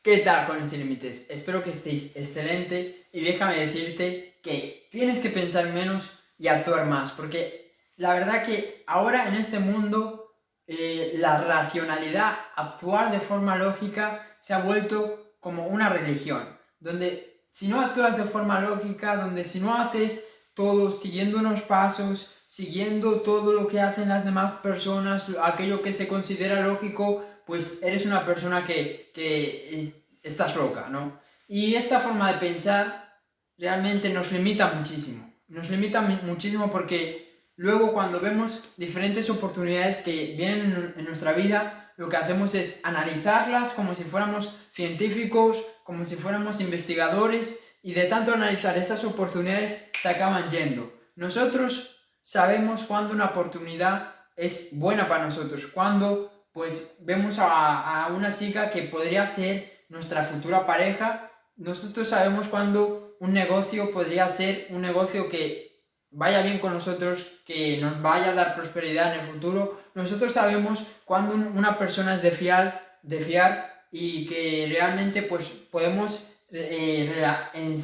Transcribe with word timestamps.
¿Qué 0.00 0.18
tal, 0.18 0.46
jóvenes 0.46 0.70
sin 0.70 0.78
límites? 0.78 1.26
Espero 1.28 1.64
que 1.64 1.70
estéis 1.70 2.14
excelente 2.14 3.08
y 3.12 3.24
déjame 3.24 3.58
decirte 3.58 4.38
que 4.44 4.88
tienes 4.92 5.18
que 5.18 5.28
pensar 5.28 5.72
menos 5.72 6.10
y 6.38 6.46
actuar 6.46 6.86
más, 6.86 7.10
porque 7.12 7.74
la 7.96 8.14
verdad 8.14 8.46
que 8.46 8.84
ahora 8.86 9.28
en 9.28 9.34
este 9.34 9.58
mundo 9.58 10.36
eh, 10.68 11.14
la 11.16 11.40
racionalidad, 11.40 12.38
actuar 12.54 13.10
de 13.10 13.18
forma 13.18 13.56
lógica, 13.56 14.24
se 14.40 14.54
ha 14.54 14.60
vuelto 14.60 15.34
como 15.40 15.66
una 15.66 15.88
religión, 15.88 16.48
donde 16.78 17.42
si 17.50 17.66
no 17.66 17.80
actúas 17.80 18.16
de 18.16 18.24
forma 18.24 18.60
lógica, 18.60 19.16
donde 19.16 19.42
si 19.42 19.58
no 19.58 19.74
haces 19.74 20.28
todo 20.54 20.92
siguiendo 20.92 21.38
unos 21.38 21.62
pasos, 21.62 22.34
siguiendo 22.46 23.22
todo 23.22 23.52
lo 23.52 23.66
que 23.66 23.80
hacen 23.80 24.08
las 24.08 24.24
demás 24.24 24.52
personas, 24.62 25.26
aquello 25.42 25.82
que 25.82 25.92
se 25.92 26.06
considera 26.06 26.60
lógico, 26.60 27.24
pues 27.48 27.82
eres 27.82 28.04
una 28.04 28.26
persona 28.26 28.66
que, 28.66 29.10
que 29.14 29.90
estás 30.22 30.54
loca, 30.54 30.88
¿no? 30.90 31.18
Y 31.48 31.76
esta 31.76 31.98
forma 31.98 32.30
de 32.30 32.38
pensar 32.38 33.22
realmente 33.56 34.10
nos 34.10 34.30
limita 34.30 34.74
muchísimo. 34.74 35.32
Nos 35.48 35.70
limita 35.70 36.02
muchísimo 36.02 36.70
porque 36.70 37.48
luego 37.56 37.94
cuando 37.94 38.20
vemos 38.20 38.74
diferentes 38.76 39.30
oportunidades 39.30 40.02
que 40.02 40.34
vienen 40.36 40.94
en 40.98 41.04
nuestra 41.06 41.32
vida, 41.32 41.94
lo 41.96 42.10
que 42.10 42.18
hacemos 42.18 42.54
es 42.54 42.80
analizarlas 42.82 43.70
como 43.70 43.94
si 43.94 44.04
fuéramos 44.04 44.54
científicos, 44.74 45.56
como 45.84 46.04
si 46.04 46.16
fuéramos 46.16 46.60
investigadores, 46.60 47.60
y 47.82 47.94
de 47.94 48.04
tanto 48.04 48.34
analizar 48.34 48.76
esas 48.76 49.04
oportunidades 49.04 49.90
se 49.98 50.08
acaban 50.10 50.50
yendo. 50.50 50.92
Nosotros 51.16 51.96
sabemos 52.22 52.82
cuándo 52.82 53.14
una 53.14 53.30
oportunidad 53.30 54.16
es 54.36 54.78
buena 54.78 55.08
para 55.08 55.24
nosotros, 55.24 55.66
cuando 55.68 56.37
pues 56.58 56.96
vemos 57.02 57.36
a, 57.38 58.10
una 58.16 58.34
chica 58.34 58.68
que 58.68 58.82
podría 58.82 59.28
ser 59.28 59.84
nuestra 59.88 60.24
futura 60.24 60.66
pareja, 60.66 61.30
nosotros 61.54 62.08
sabemos 62.08 62.48
cuándo 62.48 63.16
un 63.20 63.32
negocio 63.32 63.92
podría 63.92 64.28
ser 64.28 64.66
un 64.70 64.82
negocio 64.82 65.28
que 65.28 65.84
vaya 66.10 66.42
bien 66.42 66.58
con 66.58 66.74
nosotros, 66.74 67.42
que 67.46 67.78
nos 67.80 68.02
vaya 68.02 68.30
a 68.30 68.34
dar 68.34 68.56
prosperidad 68.56 69.14
en 69.14 69.20
el 69.20 69.26
futuro. 69.26 69.80
Nosotros 69.94 70.32
sabemos 70.32 70.84
cuándo 71.04 71.36
una 71.36 71.78
persona 71.78 72.16
es 72.16 72.22
de 72.22 72.32
fiar, 72.32 73.78
y 73.92 74.26
que 74.26 74.68
realmente 74.68 75.22
pues 75.22 75.46
podemos, 75.70 76.26
eh, 76.50 77.78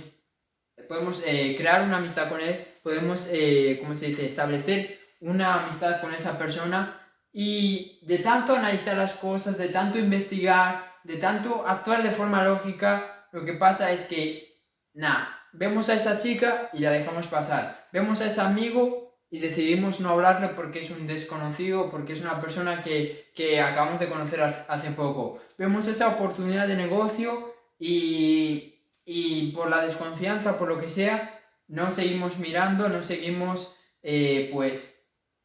podemos 0.88 1.22
eh, 1.24 1.54
crear 1.56 1.82
una 1.82 1.98
amistad 1.98 2.28
con 2.28 2.40
él 2.40 2.66
podemos, 2.82 3.30
eh, 3.32 3.78
¿cómo 3.80 3.96
se 3.96 4.08
dice?, 4.08 4.26
establecer 4.26 5.00
una 5.20 5.64
amistad 5.64 6.02
con 6.02 6.12
esa 6.12 6.38
persona 6.38 7.03
y 7.36 7.98
de 8.02 8.18
tanto 8.20 8.54
analizar 8.54 8.96
las 8.96 9.14
cosas, 9.14 9.58
de 9.58 9.68
tanto 9.68 9.98
investigar, 9.98 10.94
de 11.02 11.16
tanto 11.16 11.66
actuar 11.66 12.04
de 12.04 12.12
forma 12.12 12.44
lógica, 12.44 13.26
lo 13.32 13.44
que 13.44 13.54
pasa 13.54 13.90
es 13.90 14.06
que, 14.06 14.62
nada, 14.94 15.36
vemos 15.52 15.88
a 15.88 15.94
esa 15.94 16.20
chica 16.20 16.70
y 16.72 16.78
la 16.78 16.92
dejamos 16.92 17.26
pasar. 17.26 17.88
Vemos 17.92 18.20
a 18.20 18.28
ese 18.28 18.40
amigo 18.40 19.18
y 19.30 19.40
decidimos 19.40 19.98
no 19.98 20.10
hablarle 20.10 20.50
porque 20.50 20.78
es 20.78 20.90
un 20.92 21.08
desconocido, 21.08 21.90
porque 21.90 22.12
es 22.12 22.20
una 22.20 22.40
persona 22.40 22.84
que, 22.84 23.32
que 23.34 23.60
acabamos 23.60 23.98
de 23.98 24.08
conocer 24.08 24.40
hace 24.68 24.92
poco. 24.92 25.42
Vemos 25.58 25.88
esa 25.88 26.10
oportunidad 26.10 26.68
de 26.68 26.76
negocio 26.76 27.52
y, 27.80 28.76
y 29.04 29.50
por 29.50 29.68
la 29.68 29.84
desconfianza, 29.84 30.56
por 30.56 30.68
lo 30.68 30.78
que 30.78 30.88
sea, 30.88 31.36
no 31.66 31.90
seguimos 31.90 32.38
mirando, 32.38 32.88
no 32.88 33.02
seguimos 33.02 33.74
eh, 34.04 34.50
pues 34.52 35.03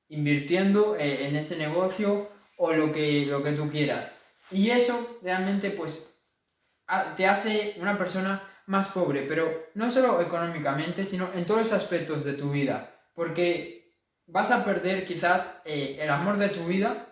invirtiendo 0.09 0.95
eh, 0.95 1.27
en 1.27 1.35
ese 1.35 1.57
negocio 1.57 2.29
o 2.57 2.73
lo 2.73 2.91
que, 2.91 3.25
lo 3.25 3.43
que 3.43 3.53
tú 3.53 3.69
quieras. 3.69 4.19
Y 4.51 4.69
eso 4.71 5.19
realmente 5.23 5.71
pues 5.71 6.19
te 7.15 7.27
hace 7.27 7.75
una 7.79 7.97
persona 7.97 8.43
más 8.65 8.89
pobre, 8.89 9.23
pero 9.23 9.67
no 9.75 9.91
solo 9.91 10.21
económicamente, 10.21 11.05
sino 11.05 11.29
en 11.33 11.45
todos 11.45 11.61
los 11.61 11.73
aspectos 11.73 12.23
de 12.25 12.33
tu 12.33 12.51
vida. 12.51 12.95
Porque 13.13 13.95
vas 14.27 14.51
a 14.51 14.63
perder 14.63 15.05
quizás 15.05 15.61
eh, 15.65 15.97
el 15.99 16.09
amor 16.09 16.37
de 16.37 16.49
tu 16.49 16.65
vida, 16.65 17.07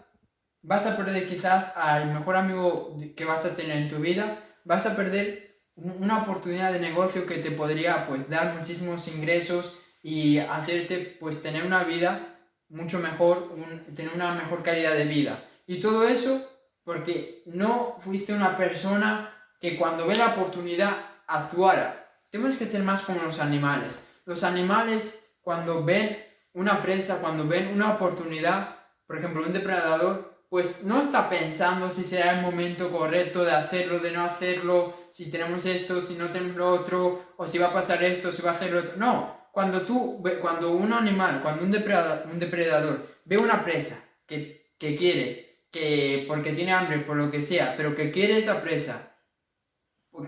vas 0.62 0.86
a 0.86 0.98
perder 0.98 1.28
quizás 1.28 1.76
al 1.78 2.14
mejor 2.14 2.36
amigo 2.36 2.98
que 3.16 3.26
vas 3.26 3.46
a 3.46 3.56
tener 3.56 3.78
en 3.78 3.90
tu 3.90 3.98
vida, 3.98 4.44
vas 4.66 4.86
a 4.86 4.96
perder 4.96 5.62
una 5.76 6.24
oportunidad 6.24 6.74
de 6.74 6.80
negocio 6.80 7.26
que 7.26 7.38
te 7.38 7.52
podría 7.52 8.08
pues 8.08 8.30
dar 8.30 8.56
muchísimos 8.56 9.08
ingresos 9.08 9.78
y 10.02 10.40
hacerte 10.40 11.18
pues 11.20 11.44
tener 11.44 11.66
una 11.66 11.84
vida 11.84 12.37
mucho 12.70 13.00
mejor, 13.00 13.56
tener 13.96 14.14
una 14.14 14.34
mejor 14.34 14.64
calidad 14.64 14.94
de 14.94 15.06
vida. 15.06 15.44
Y 15.66 15.80
todo 15.80 16.08
eso 16.08 16.54
porque 16.84 17.44
no 17.48 17.98
fuiste 18.02 18.34
una 18.34 18.56
persona 18.56 19.34
que 19.60 19.76
cuando 19.76 20.08
ve 20.08 20.16
la 20.16 20.28
oportunidad 20.28 20.96
actuara. 21.28 22.10
Tenemos 22.30 22.56
que 22.56 22.66
ser 22.66 22.82
más 22.84 23.02
como 23.02 23.24
los 23.24 23.40
animales. 23.42 24.08
Los 24.26 24.44
animales 24.44 25.36
cuando 25.42 25.84
ven 25.84 26.18
una 26.54 26.82
presa, 26.82 27.20
cuando 27.20 27.46
ven 27.46 27.74
una 27.74 27.94
oportunidad, 27.94 28.78
por 29.06 29.18
ejemplo 29.18 29.46
un 29.46 29.54
depredador, 29.54 30.38
pues 30.50 30.86
no 30.86 31.02
está 31.02 31.30
pensando 31.30 31.92
si 31.92 32.04
será 32.04 32.38
el 32.38 32.42
momento 32.42 32.90
correcto 32.90 33.44
de 33.44 33.52
hacerlo, 33.52 34.00
de 34.00 34.12
no 34.12 34.24
hacerlo, 34.24 34.96
si 35.10 35.30
tenemos 35.30 35.66
esto, 35.66 36.02
si 36.02 36.16
no 36.16 36.28
tenemos 36.28 36.56
lo 36.56 36.72
otro, 36.72 37.34
o 37.36 37.48
si 37.48 37.58
va 37.58 37.68
a 37.68 37.74
pasar 37.74 38.02
esto, 38.04 38.32
si 38.32 38.42
va 38.42 38.52
a 38.52 38.54
hacer 38.54 38.72
lo 38.72 38.80
otro. 38.80 38.94
No, 38.96 39.37
cuando 39.58 39.82
tú, 39.82 40.24
cuando 40.40 40.70
un 40.70 40.94
animal, 40.94 41.42
cuando 41.42 41.64
un 41.64 41.72
depredador, 41.72 42.28
un 42.32 42.38
depredador 42.38 43.08
ve 43.26 43.38
una 43.38 43.66
presa 43.66 44.08
que, 44.28 44.76
que 44.78 44.96
quiere, 44.96 45.64
que 45.72 46.26
porque 46.28 46.54
tiene 46.54 46.74
hambre, 46.74 47.00
por 47.00 47.18
lo 47.18 47.32
que 47.32 47.42
sea, 47.42 47.74
pero 47.76 47.96
que 47.96 48.12
quiere 48.12 48.38
esa 48.38 48.62
presa, 48.62 49.18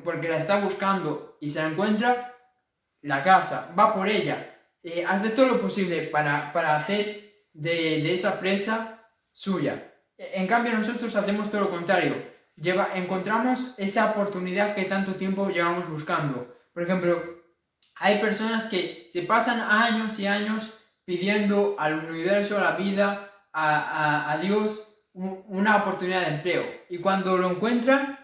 porque 0.03 0.29
la 0.29 0.38
está 0.38 0.59
buscando 0.62 1.38
y 1.41 1.51
se 1.51 1.62
la 1.62 1.68
encuentra, 1.68 2.35
la 3.03 3.23
caza, 3.23 3.72
va 3.78 3.94
por 3.94 4.09
ella, 4.09 4.57
eh, 4.81 5.06
hace 5.07 5.29
todo 5.29 5.45
lo 5.45 5.62
posible 5.62 6.07
para, 6.07 6.51
para 6.51 6.75
hacer 6.75 7.45
de, 7.53 8.01
de 8.01 8.12
esa 8.16 8.39
presa 8.39 9.12
suya. 9.31 9.94
En 10.18 10.47
cambio, 10.47 10.73
nosotros 10.73 11.16
hacemos 11.16 11.51
todo 11.51 11.62
lo 11.62 11.69
contrario. 11.69 12.16
Lleva, 12.56 12.89
encontramos 12.95 13.75
esa 13.78 14.09
oportunidad 14.09 14.73
que 14.73 14.85
tanto 14.85 15.13
tiempo 15.18 15.51
llevamos 15.51 15.88
buscando. 15.88 16.51
Por 16.73 16.81
ejemplo, 16.81 17.38
hay 18.00 18.20
personas 18.20 18.68
que 18.68 19.10
se 19.12 19.24
pasan 19.24 19.60
años 19.60 20.18
y 20.20 20.26
años 20.26 20.74
pidiendo 21.04 21.76
al 21.78 22.06
universo, 22.10 22.58
a 22.58 22.62
la 22.62 22.72
vida, 22.72 23.30
a, 23.52 24.32
a, 24.32 24.38
Dios, 24.38 24.88
una 25.14 25.78
oportunidad 25.78 26.22
de 26.22 26.36
empleo. 26.36 26.64
Y 26.90 27.00
cuando 27.00 27.38
lo 27.38 27.52
encuentran, 27.52 28.18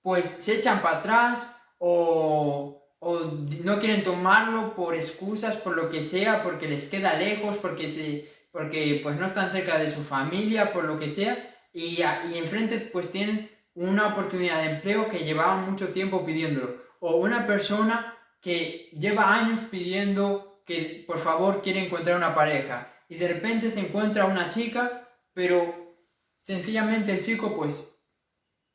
pues 0.00 0.26
se 0.26 0.58
echan 0.58 0.80
para 0.80 0.98
atrás 0.98 1.60
o, 1.78 2.88
o, 3.00 3.20
no 3.64 3.80
quieren 3.80 4.04
tomarlo 4.04 4.76
por 4.76 4.94
excusas, 4.94 5.56
por 5.56 5.74
lo 5.74 5.90
que 5.90 6.02
sea, 6.02 6.44
porque 6.44 6.68
les 6.68 6.88
queda 6.88 7.14
lejos, 7.14 7.56
porque 7.56 7.88
se, 7.88 8.30
porque 8.52 9.00
pues 9.02 9.16
no 9.18 9.26
están 9.26 9.50
cerca 9.50 9.76
de 9.78 9.90
su 9.90 10.04
familia, 10.04 10.72
por 10.72 10.84
lo 10.84 10.98
que 11.00 11.08
sea, 11.08 11.36
y, 11.72 12.00
y 12.00 12.38
enfrente 12.38 12.78
pues 12.92 13.10
tienen 13.10 13.50
una 13.74 14.06
oportunidad 14.08 14.62
de 14.62 14.76
empleo 14.76 15.08
que 15.08 15.24
llevaban 15.24 15.68
mucho 15.68 15.88
tiempo 15.88 16.24
pidiéndolo, 16.24 16.76
o 17.00 17.16
una 17.16 17.46
persona 17.46 18.15
que 18.40 18.90
lleva 18.92 19.34
años 19.34 19.60
pidiendo 19.70 20.62
que 20.66 21.04
por 21.06 21.18
favor 21.18 21.62
quiere 21.62 21.84
encontrar 21.84 22.16
una 22.16 22.34
pareja, 22.34 22.92
y 23.08 23.16
de 23.16 23.28
repente 23.28 23.70
se 23.70 23.80
encuentra 23.80 24.26
una 24.26 24.48
chica, 24.48 25.08
pero 25.32 25.94
sencillamente 26.34 27.12
el 27.12 27.24
chico 27.24 27.54
pues 27.56 27.96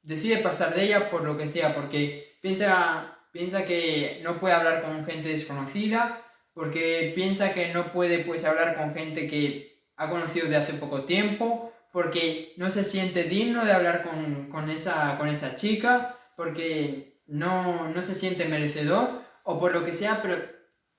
decide 0.02 0.38
pasar 0.38 0.74
de 0.74 0.84
ella 0.84 1.10
por 1.10 1.24
lo 1.24 1.38
que 1.38 1.48
sea, 1.48 1.76
porque 1.76 2.38
piensa, 2.42 3.20
piensa 3.32 3.66
que 3.66 4.20
no 4.24 4.40
puede 4.40 4.56
hablar 4.56 4.84
con 4.84 5.06
gente 5.06 5.30
desconocida, 5.30 6.24
porque 6.54 7.12
piensa 7.16 7.54
que 7.54 7.74
no 7.74 7.92
puede 7.92 8.20
pues 8.20 8.46
hablar 8.46 8.76
con 8.76 8.94
gente 8.94 9.28
que 9.28 9.72
ha 9.96 10.10
conocido 10.10 10.48
de 10.48 10.58
hace 10.58 10.74
poco 10.74 11.06
tiempo, 11.06 11.72
porque 11.92 12.54
no 12.58 12.72
se 12.72 12.84
siente 12.84 13.24
digno 13.24 13.66
de 13.66 13.74
hablar 13.74 14.04
con, 14.04 14.70
esa, 14.70 15.18
con 15.18 15.28
esa 15.28 15.56
chica, 15.56 16.18
porque 16.36 17.22
no, 17.28 17.90
no, 17.90 18.02
se 18.02 18.16
siente 18.16 18.46
merecedor, 18.46 19.22
o 19.44 19.60
por 19.60 19.74
lo 19.74 19.86
que 19.86 19.94
sea, 19.94 20.20
pero 20.22 20.38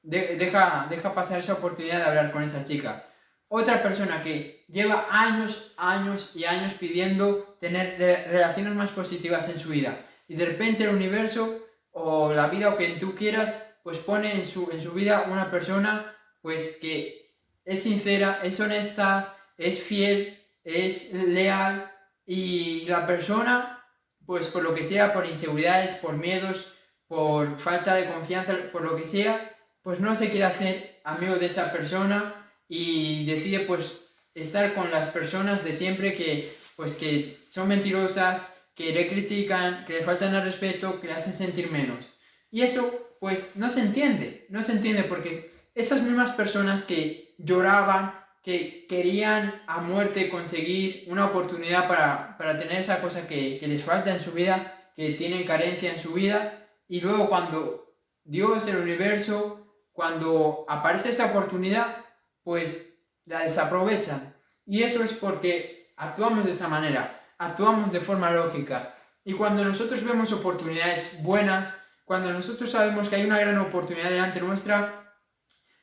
deja, 0.03 0.87
deja 0.91 1.15
pasar 1.15 1.41
esa 1.41 1.55
oportunidad 1.55 1.99
de 1.99 2.05
hablar 2.05 2.33
con 2.33 2.43
esa 2.43 2.65
chica. 2.65 3.07
Otra 3.49 3.83
persona 3.83 4.23
que 4.23 4.65
lleva 4.69 5.09
años, 5.11 5.75
años 5.77 6.33
y 6.35 6.45
años 6.45 6.73
pidiendo 6.75 7.57
tener 7.61 7.99
relaciones 8.31 8.75
más 8.75 8.91
positivas 8.91 9.49
en 9.51 9.59
su 9.59 9.71
vida. 9.71 10.07
Y 10.27 10.37
de 10.37 10.47
repente 10.47 10.85
el 10.85 10.95
universo 10.95 11.67
o 11.91 12.33
la 12.33 12.47
vida 12.49 12.71
o 12.71 12.77
quien 12.77 12.99
tú 12.99 13.15
quieras, 13.15 13.79
pues 13.83 13.99
pone 13.99 14.35
en 14.35 14.47
su, 14.47 14.71
en 14.73 14.81
su 14.81 14.93
vida 14.93 15.27
una 15.29 15.51
persona 15.51 16.17
pues 16.41 16.79
que 16.81 17.37
es 17.65 17.83
sincera, 17.83 18.41
es 18.43 18.59
honesta, 18.61 19.37
es 19.57 19.83
fiel, 19.83 20.39
es 20.65 21.13
leal 21.13 21.91
y 22.27 22.85
la 22.87 23.07
persona, 23.07 23.85
pues 24.27 24.49
por 24.49 24.63
lo 24.63 24.75
que 24.75 24.83
sea, 24.83 25.13
por 25.13 25.27
inseguridades, 25.27 25.97
por 25.97 26.15
miedos, 26.15 26.73
por 27.13 27.59
falta 27.59 27.95
de 27.95 28.11
confianza, 28.11 28.57
por 28.73 28.81
lo 28.81 28.97
que 28.97 29.05
sea, 29.05 29.55
pues 29.83 30.01
no 30.01 30.17
se 30.17 30.31
quiere 30.31 30.47
hacer 30.47 31.03
amigo 31.05 31.35
de 31.35 31.45
esa 31.45 31.71
persona 31.71 32.51
y 32.69 33.27
decide 33.27 33.61
pues 33.61 33.99
estar 34.35 34.73
con 34.73 34.91
las 34.91 35.11
personas 35.11 35.63
de 35.63 35.75
siempre 35.75 36.15
que 36.15 36.51
pues 36.75 36.95
que 36.95 37.37
son 37.51 37.69
mentirosas, 37.69 38.57
que 38.75 38.95
le 38.95 39.07
critican, 39.07 39.85
que 39.85 39.93
le 39.93 40.05
faltan 40.05 40.35
al 40.35 40.45
respeto, 40.45 41.03
que 41.03 41.09
le 41.09 41.13
hacen 41.13 41.35
sentir 41.35 41.71
menos. 41.71 42.15
Y 42.51 42.63
eso, 42.63 42.91
pues, 43.21 43.57
no 43.57 43.69
se 43.69 43.83
entiende, 43.83 44.47
no 44.49 44.63
se 44.63 44.73
entiende 44.73 45.03
porque 45.03 45.51
esas 45.75 46.03
mismas 46.03 46.31
personas 46.31 46.83
que 46.85 47.35
lloraban, 47.37 48.15
que 48.43 48.87
querían 48.89 49.61
a 49.67 49.83
muerte 49.83 50.31
conseguir 50.31 51.05
una 51.09 51.27
oportunidad 51.27 51.89
para, 51.89 52.59
tener 52.59 52.81
esa 52.81 53.03
cosa 53.03 53.29
que 53.29 53.61
les 53.61 53.83
falta 53.83 54.15
en 54.15 54.23
su 54.23 54.33
vida, 54.33 54.93
que 54.97 55.11
tienen 55.11 55.45
carencia 55.45 55.93
en 55.93 56.01
su 56.01 56.15
vida, 56.15 56.62
y 56.93 57.01
luego 57.01 57.27
cuando 57.31 57.97
Dios, 58.23 58.69
el 58.69 58.77
universo, 58.77 59.67
cuando 59.93 60.67
aparece 60.69 61.09
esa 61.09 61.31
oportunidad, 61.31 61.97
pues 62.43 62.99
la 63.25 63.45
desaprovechan. 63.45 64.37
Y 64.67 64.83
eso 64.83 65.03
es 65.03 65.15
porque 65.15 65.95
actuamos 65.97 66.45
de 66.45 66.51
esta 66.51 66.69
manera, 66.69 67.19
actuamos 67.39 67.93
de 67.93 68.01
forma 68.01 68.31
lógica. 68.31 68.95
Y 69.25 69.33
cuando 69.33 69.65
nosotros 69.65 70.05
vemos 70.05 70.35
oportunidades 70.35 71.17
buenas, 71.23 71.75
cuando 72.05 72.31
nosotros 72.31 72.71
sabemos 72.71 73.09
que 73.09 73.17
hay 73.17 73.25
una 73.25 73.41
gran 73.41 73.57
oportunidad 73.57 74.11
delante 74.11 74.43
nuestra, 74.43 75.17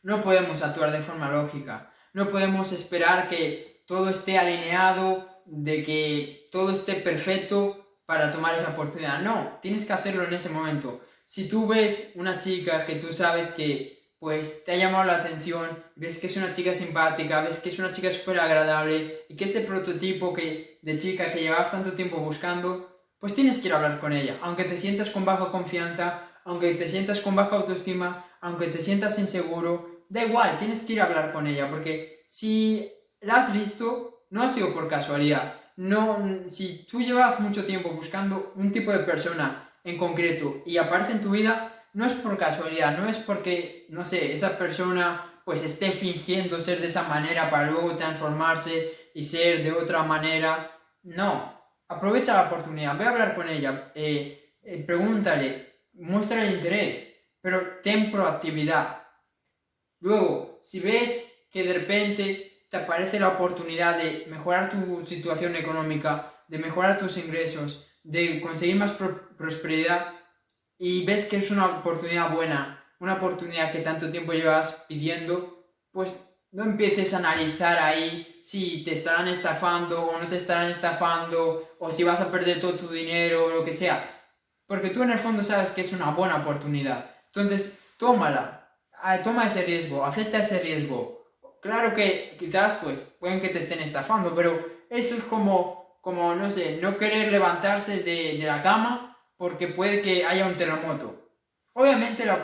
no 0.04 0.22
podemos 0.22 0.62
actuar 0.62 0.92
de 0.92 1.02
forma 1.02 1.32
lógica. 1.32 1.92
No 2.14 2.30
podemos 2.30 2.72
esperar 2.72 3.28
que 3.28 3.84
todo 3.88 4.10
esté 4.10 4.38
alineado, 4.38 5.28
de 5.48 5.82
que 5.82 6.50
todo 6.52 6.70
esté 6.70 6.94
perfecto 6.94 7.89
para 8.10 8.32
tomar 8.32 8.56
esa 8.56 8.70
oportunidad. 8.70 9.22
No, 9.22 9.60
tienes 9.62 9.86
que 9.86 9.94
hacerlo 9.94 10.24
en 10.24 10.34
ese 10.34 10.50
momento. 10.50 11.00
Si 11.28 11.48
tú 11.48 11.68
ves 11.68 12.14
una 12.16 12.40
chica 12.40 12.84
que 12.84 12.96
tú 12.96 13.14
sabes 13.14 13.52
que 13.52 14.16
pues 14.18 14.66
te 14.66 14.72
ha 14.72 14.78
llamado 14.78 15.04
la 15.04 15.18
atención, 15.18 15.68
ves 15.96 16.20
que 16.20 16.26
es 16.26 16.36
una 16.36 16.52
chica 16.52 16.74
simpática, 16.74 17.42
ves 17.42 17.60
que 17.60 17.70
es 17.70 17.78
una 17.78 17.92
chica 17.92 18.10
súper 18.10 18.40
agradable 18.40 19.26
y 19.30 19.36
que 19.36 19.46
ese 19.46 19.62
prototipo 19.62 20.34
que, 20.34 20.80
de 20.82 20.98
chica 20.98 21.32
que 21.32 21.42
llevas 21.42 21.70
tanto 21.70 21.94
tiempo 21.94 22.18
buscando, 22.18 23.00
pues 23.20 23.36
tienes 23.36 23.60
que 23.60 23.68
ir 23.68 23.74
a 23.74 23.78
hablar 23.78 24.00
con 24.00 24.12
ella, 24.12 24.40
aunque 24.42 24.64
te 24.64 24.76
sientas 24.76 25.12
con 25.12 25.24
baja 25.24 25.52
confianza, 25.52 26.32
aunque 26.46 26.74
te 26.74 26.90
sientas 26.90 27.20
con 27.20 27.36
baja 27.36 27.58
autoestima, 27.58 28.26
aunque 28.42 28.70
te 28.70 28.82
sientas 28.82 29.20
inseguro, 29.20 30.06
da 30.10 30.26
igual, 30.26 30.58
tienes 30.58 30.84
que 30.84 30.94
ir 30.94 31.02
a 31.02 31.06
hablar 31.06 31.32
con 31.32 31.46
ella, 31.46 31.70
porque 31.70 32.24
si 32.26 32.92
la 33.22 33.36
has 33.36 33.54
visto, 33.54 34.26
no 34.32 34.42
ha 34.42 34.50
sido 34.50 34.74
por 34.74 34.90
casualidad. 34.90 35.60
No, 35.80 36.22
si 36.50 36.86
tú 36.88 37.00
llevas 37.02 37.40
mucho 37.40 37.66
tiempo 37.66 37.92
buscando 37.92 38.52
un 38.58 38.70
tipo 38.70 38.92
de 38.92 39.00
persona 39.00 39.72
en 39.86 39.98
concreto 39.98 40.62
y 40.66 40.76
aparece 40.76 41.14
en 41.14 41.22
tu 41.22 41.30
vida, 41.30 41.86
no 41.94 42.06
es 42.06 42.12
por 42.16 42.38
casualidad, 42.38 42.98
no 42.98 43.08
es 43.08 43.16
porque, 43.20 43.86
no 43.88 44.04
sé, 44.04 44.34
esa 44.34 44.58
persona 44.58 45.42
pues 45.46 45.64
esté 45.64 45.92
fingiendo 45.92 46.62
ser 46.62 46.82
de 46.82 46.88
esa 46.88 47.04
manera 47.04 47.50
para 47.50 47.72
luego 47.72 47.96
transformarse 47.96 49.12
y 49.14 49.24
ser 49.24 49.64
de 49.64 49.72
otra 49.72 50.04
manera. 50.04 50.70
No, 51.04 51.58
aprovecha 51.88 52.34
la 52.34 52.48
oportunidad, 52.48 52.98
ve 52.98 53.06
a 53.06 53.12
hablar 53.12 53.34
con 53.34 53.48
ella, 53.48 53.94
eh, 53.96 54.58
eh, 54.62 54.84
pregúntale, 54.86 55.86
muestra 55.94 56.46
el 56.46 56.56
interés, 56.56 57.16
pero 57.40 57.80
ten 57.82 58.12
proactividad. 58.12 59.02
Luego, 60.02 60.60
si 60.62 60.82
ves 60.82 61.48
que 61.50 61.64
de 61.64 61.74
repente 61.74 62.49
te 62.70 62.78
aparece 62.78 63.20
la 63.20 63.30
oportunidad 63.30 63.98
de 63.98 64.26
mejorar 64.30 64.70
tu 64.70 65.06
situación 65.06 65.56
económica, 65.56 66.34
de 66.48 66.60
mejorar 66.60 67.00
tus 67.00 67.18
ingresos, 67.18 67.88
de 68.04 68.42
conseguir 68.42 68.76
más 68.76 68.94
prosperidad, 69.38 70.14
y 70.78 71.06
ves 71.06 71.28
que 71.28 71.38
es 71.38 71.52
una 71.52 71.66
oportunidad 71.66 72.32
buena, 72.32 72.84
una 73.00 73.16
oportunidad 73.16 73.72
que 73.72 73.80
tanto 73.80 74.12
tiempo 74.12 74.34
llevas 74.34 74.86
pidiendo, 74.88 75.68
pues 75.92 76.30
no 76.52 76.64
empieces 76.64 77.14
a 77.14 77.20
analizar 77.20 77.78
ahí 77.80 78.42
si 78.44 78.84
te 78.84 78.94
estarán 78.94 79.28
estafando 79.28 80.04
o 80.04 80.20
no 80.20 80.28
te 80.28 80.38
estarán 80.38 80.72
estafando, 80.72 81.76
o 81.80 81.92
si 81.92 82.04
vas 82.04 82.20
a 82.20 82.32
perder 82.32 82.62
todo 82.62 82.74
tu 82.74 82.90
dinero 82.90 83.46
o 83.46 83.50
lo 83.50 83.66
que 83.66 83.74
sea. 83.74 84.20
Porque 84.66 84.90
tú 84.90 85.04
en 85.04 85.12
el 85.12 85.20
fondo 85.20 85.44
sabes 85.44 85.72
que 85.72 85.82
es 85.82 85.94
una 85.94 86.12
buena 86.12 86.38
oportunidad. 86.38 87.16
Entonces, 87.28 87.80
tómala, 87.98 88.72
ah, 89.02 89.18
toma 89.22 89.48
ese 89.48 89.64
riesgo, 89.64 90.06
acepta 90.06 90.40
ese 90.40 90.60
riesgo. 90.60 91.19
Claro 91.62 91.94
que 91.94 92.36
quizás 92.40 92.80
pues 92.82 93.00
pueden 93.20 93.42
que 93.42 93.50
te 93.50 93.60
estén 93.60 93.80
estafando, 93.80 94.34
pero 94.34 94.84
eso 94.90 95.16
es 95.16 95.24
como, 95.24 96.00
como 96.02 96.34
no 96.36 96.50
sé, 96.50 96.80
no 96.82 96.98
querer 96.98 97.32
levantarse 97.32 98.04
de, 98.04 98.38
de 98.38 98.46
la 98.46 98.64
cama 98.64 99.18
porque 99.38 99.68
puede 99.68 100.02
que 100.02 100.26
haya 100.26 100.48
un 100.48 100.56
terremoto. 100.56 101.30
Obviamente 101.74 102.26
la, 102.26 102.42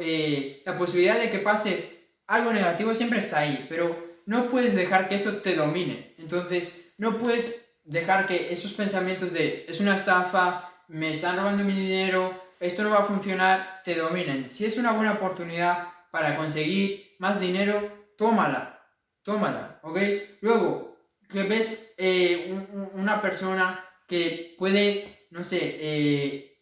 eh, 0.00 0.62
la 0.64 0.78
posibilidad 0.78 1.18
de 1.18 1.30
que 1.30 1.40
pase 1.40 2.12
algo 2.28 2.52
negativo 2.52 2.94
siempre 2.94 3.18
está 3.18 3.40
ahí, 3.40 3.66
pero 3.68 4.20
no 4.26 4.46
puedes 4.46 4.74
dejar 4.76 5.08
que 5.08 5.16
eso 5.16 5.38
te 5.38 5.56
domine. 5.56 6.14
Entonces, 6.18 6.92
no 6.98 7.18
puedes 7.18 7.80
dejar 7.84 8.26
que 8.26 8.52
esos 8.52 8.74
pensamientos 8.74 9.32
de 9.32 9.64
es 9.66 9.80
una 9.80 9.96
estafa, 9.96 10.70
me 10.86 11.10
están 11.10 11.36
robando 11.36 11.64
mi 11.64 11.72
dinero, 11.72 12.40
esto 12.60 12.82
no 12.82 12.90
va 12.90 12.98
a 12.98 13.04
funcionar, 13.04 13.82
te 13.84 13.94
dominen. 13.94 14.50
Si 14.50 14.64
es 14.64 14.78
una 14.78 14.92
buena 14.92 15.14
oportunidad 15.14 15.88
para 16.10 16.36
conseguir 16.36 17.16
más 17.18 17.40
dinero, 17.40 17.97
tómala, 18.18 18.84
tómala, 19.22 19.80
¿ok? 19.82 19.98
Luego, 20.42 20.98
que 21.30 21.44
ves 21.44 21.94
eh, 21.96 22.66
una 22.92 23.22
persona 23.22 23.82
que 24.06 24.54
puede 24.58 25.18
no 25.30 25.44
sé, 25.44 25.58
eh, 25.62 26.58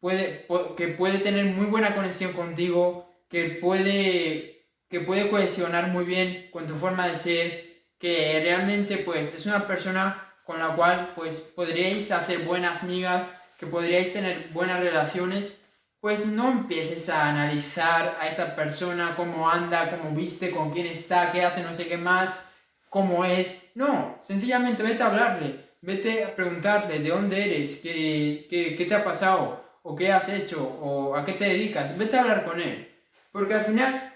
puede, 0.00 0.46
que 0.76 0.88
puede 0.88 1.18
tener 1.18 1.44
muy 1.46 1.66
buena 1.66 1.94
conexión 1.94 2.32
contigo, 2.32 3.24
que 3.28 3.58
puede, 3.60 4.68
que 4.88 5.00
puede 5.00 5.30
cohesionar 5.30 5.88
muy 5.88 6.04
bien 6.04 6.48
con 6.50 6.66
tu 6.66 6.74
forma 6.74 7.08
de 7.08 7.16
ser, 7.16 7.64
que 7.98 8.40
realmente 8.42 8.98
pues 8.98 9.34
es 9.34 9.46
una 9.46 9.66
persona 9.66 10.34
con 10.44 10.58
la 10.58 10.74
cual 10.76 11.12
pues 11.14 11.40
podríais 11.40 12.10
hacer 12.12 12.40
buenas 12.40 12.84
migas, 12.84 13.34
que 13.58 13.66
podríais 13.66 14.12
tener 14.12 14.50
buenas 14.52 14.80
relaciones, 14.80 15.65
pues 16.00 16.26
no 16.26 16.50
empieces 16.50 17.08
a 17.08 17.28
analizar 17.28 18.18
a 18.20 18.28
esa 18.28 18.54
persona, 18.54 19.14
cómo 19.16 19.48
anda, 19.48 19.90
cómo 19.90 20.14
viste, 20.14 20.50
con 20.50 20.70
quién 20.70 20.86
está, 20.86 21.32
qué 21.32 21.44
hace, 21.44 21.62
no 21.62 21.74
sé 21.74 21.86
qué 21.88 21.96
más, 21.96 22.48
cómo 22.88 23.24
es. 23.24 23.72
No, 23.74 24.18
sencillamente 24.20 24.82
vete 24.82 25.02
a 25.02 25.06
hablarle 25.06 25.66
vete 25.86 26.24
a 26.24 26.34
preguntarle 26.34 26.98
de 26.98 27.10
dónde 27.10 27.44
eres, 27.44 27.80
qué, 27.80 28.46
qué, 28.50 28.74
qué, 28.76 28.84
te 28.86 28.94
ha 28.94 29.04
pasado, 29.04 29.64
o 29.82 29.94
qué 29.94 30.12
has 30.12 30.28
hecho, 30.28 30.62
o 30.62 31.16
a 31.16 31.24
qué 31.24 31.32
te 31.34 31.44
dedicas. 31.44 31.96
Vete 31.96 32.16
a 32.16 32.22
hablar 32.22 32.44
con 32.44 32.60
él. 32.60 32.88
Porque 33.30 33.54
al 33.54 33.64
final, 33.64 34.14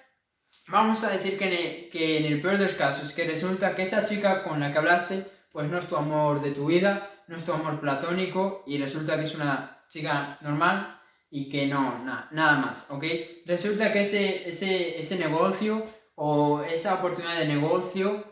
vamos 0.68 1.04
a 1.04 1.10
decir 1.10 1.38
que 1.38 1.44
en, 1.44 1.90
que 1.90 2.18
en 2.18 2.24
el 2.32 2.42
peor 2.42 2.58
de 2.58 2.66
los 2.66 2.74
casos, 2.74 3.12
que 3.12 3.24
resulta 3.24 3.76
que 3.76 3.82
esa 3.82 4.06
chica 4.06 4.42
con 4.42 4.58
la 4.60 4.72
que 4.72 4.78
hablaste, 4.78 5.26
pues 5.52 5.68
no 5.68 5.78
es 5.78 5.86
tu 5.86 5.96
amor 5.96 6.42
de 6.42 6.50
tu 6.50 6.66
vida, 6.66 7.08
no 7.28 7.36
es 7.36 7.44
tu 7.44 7.52
amor 7.52 7.80
platónico, 7.80 8.64
y 8.66 8.78
resulta 8.78 9.16
que 9.16 9.24
es 9.24 9.34
una 9.34 9.84
chica 9.90 10.38
normal 10.40 10.99
y 11.30 11.48
que 11.48 11.66
no, 11.66 12.04
nada 12.04 12.58
más, 12.58 12.90
¿ok? 12.90 13.04
Resulta 13.46 13.92
que 13.92 14.02
ese, 14.02 14.48
ese, 14.48 14.98
ese 14.98 15.18
negocio 15.18 15.84
o 16.16 16.62
esa 16.62 16.94
oportunidad 16.94 17.38
de 17.38 17.48
negocio 17.48 18.24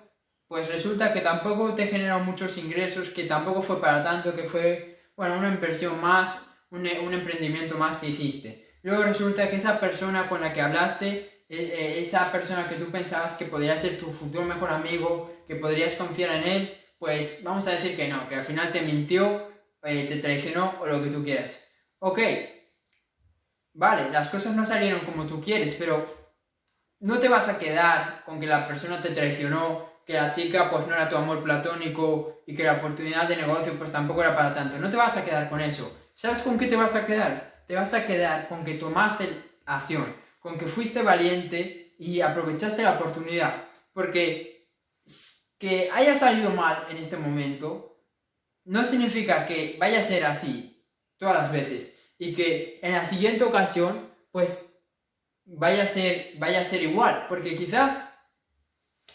pues 0.49 0.67
resulta 0.69 1.13
que 1.13 1.21
tampoco 1.21 1.75
te 1.75 1.87
generó 1.87 2.21
muchos 2.21 2.57
ingresos, 2.57 3.11
que 3.11 3.25
tampoco 3.25 3.63
fue 3.63 3.81
para 3.81 4.03
tanto, 4.03 4.35
que 4.35 4.45
fue, 4.45 5.11
bueno, 5.15 5.37
una 5.37 5.53
inversión 5.53 6.01
más, 6.01 6.65
un, 6.71 6.87
un 6.87 7.15
emprendimiento 7.15 7.77
más 7.77 7.99
que 7.99 8.09
hiciste. 8.09 8.79
Luego 8.83 9.03
resulta 9.03 9.51
que 9.51 9.57
esa 9.57 9.79
persona 9.79 10.27
con 10.27 10.41
la 10.41 10.55
que 10.55 10.63
hablaste, 10.63 11.45
e, 11.51 11.57
e, 11.57 12.01
esa 12.01 12.33
persona 12.33 12.67
que 12.67 12.77
tú 12.77 12.91
pensabas 12.91 13.37
que 13.37 13.45
podría 13.45 13.79
ser 13.79 13.99
tu 13.99 14.11
futuro 14.11 14.45
mejor 14.45 14.71
amigo, 14.71 15.45
que 15.47 15.57
podrías 15.57 15.97
confiar 15.97 16.37
en 16.37 16.45
él, 16.45 16.75
pues 16.99 17.43
vamos 17.45 17.69
a 17.69 17.73
decir 17.73 17.95
que 17.95 18.09
no, 18.09 18.27
que 18.27 18.37
al 18.37 18.45
final 18.45 18.73
te 18.73 18.81
mintió, 18.81 19.49
eh, 19.83 20.07
te 20.09 20.17
traicionó 20.17 20.77
o 20.81 20.87
lo 20.87 21.03
que 21.03 21.11
tú 21.11 21.23
quieras. 21.23 21.69
Ok, 21.99 22.21
vale, 23.79 24.11
las 24.11 24.29
cosas 24.29 24.57
no 24.57 24.67
salieron 24.67 25.01
como 25.01 25.25
tú 25.25 25.41
quieres, 25.41 25.77
pero 25.79 26.05
no 26.99 27.19
te 27.19 27.29
vas 27.29 27.49
a 27.49 27.61
quedar 27.61 28.25
con 28.25 28.41
que 28.41 28.47
la 28.47 28.67
persona 28.67 29.01
te 29.01 29.11
traicionó 29.11 29.89
que 30.05 30.15
la 30.15 30.33
chica 30.33 30.69
pues 30.71 30.87
no 30.87 30.95
era 30.95 31.09
tu 31.09 31.17
amor 31.17 31.45
platónico 31.45 32.43
y 32.47 32.57
que 32.57 32.65
la 32.65 32.75
oportunidad 32.75 33.29
de 33.29 33.37
negocio 33.37 33.75
pues 33.75 33.93
tampoco 33.93 34.23
era 34.23 34.35
para 34.35 34.55
tanto. 34.55 34.79
No 34.79 34.91
te 34.91 34.97
vas 34.97 35.17
a 35.17 35.25
quedar 35.25 35.49
con 35.49 35.61
eso. 35.61 36.11
¿Sabes 36.15 36.41
con 36.41 36.59
qué 36.59 36.67
te 36.67 36.77
vas 36.77 36.97
a 36.97 37.07
quedar? 37.07 37.63
Te 37.69 37.77
vas 37.77 37.95
a 37.95 38.05
quedar 38.05 38.49
con 38.49 38.65
que 38.65 38.75
tomaste 38.75 39.29
acción, 39.67 40.13
con 40.41 40.59
que 40.59 40.67
fuiste 40.67 41.03
valiente 41.03 41.95
y 41.99 42.21
aprovechaste 42.21 42.83
la 42.83 42.95
oportunidad. 42.95 43.65
Porque 43.93 44.71
que 45.59 45.91
haya 45.93 46.17
salido 46.17 46.51
mal 46.51 46.87
en 46.89 46.97
este 46.97 47.17
momento 47.17 48.03
no 48.65 48.85
significa 48.85 49.47
que 49.47 49.77
vaya 49.79 50.01
a 50.01 50.05
ser 50.05 50.25
así 50.25 50.85
todas 51.19 51.37
las 51.37 51.53
veces 51.53 51.98
y 52.19 52.35
que 52.35 52.81
en 52.83 52.93
la 52.93 53.05
siguiente 53.05 53.45
ocasión 53.45 54.11
pues 54.33 54.69
vaya 55.45 55.85
a 55.85 55.87
ser, 55.87 56.33
vaya 56.39 56.61
a 56.61 56.65
ser 56.65 56.83
igual. 56.83 57.27
Porque 57.29 57.55
quizás 57.55 58.15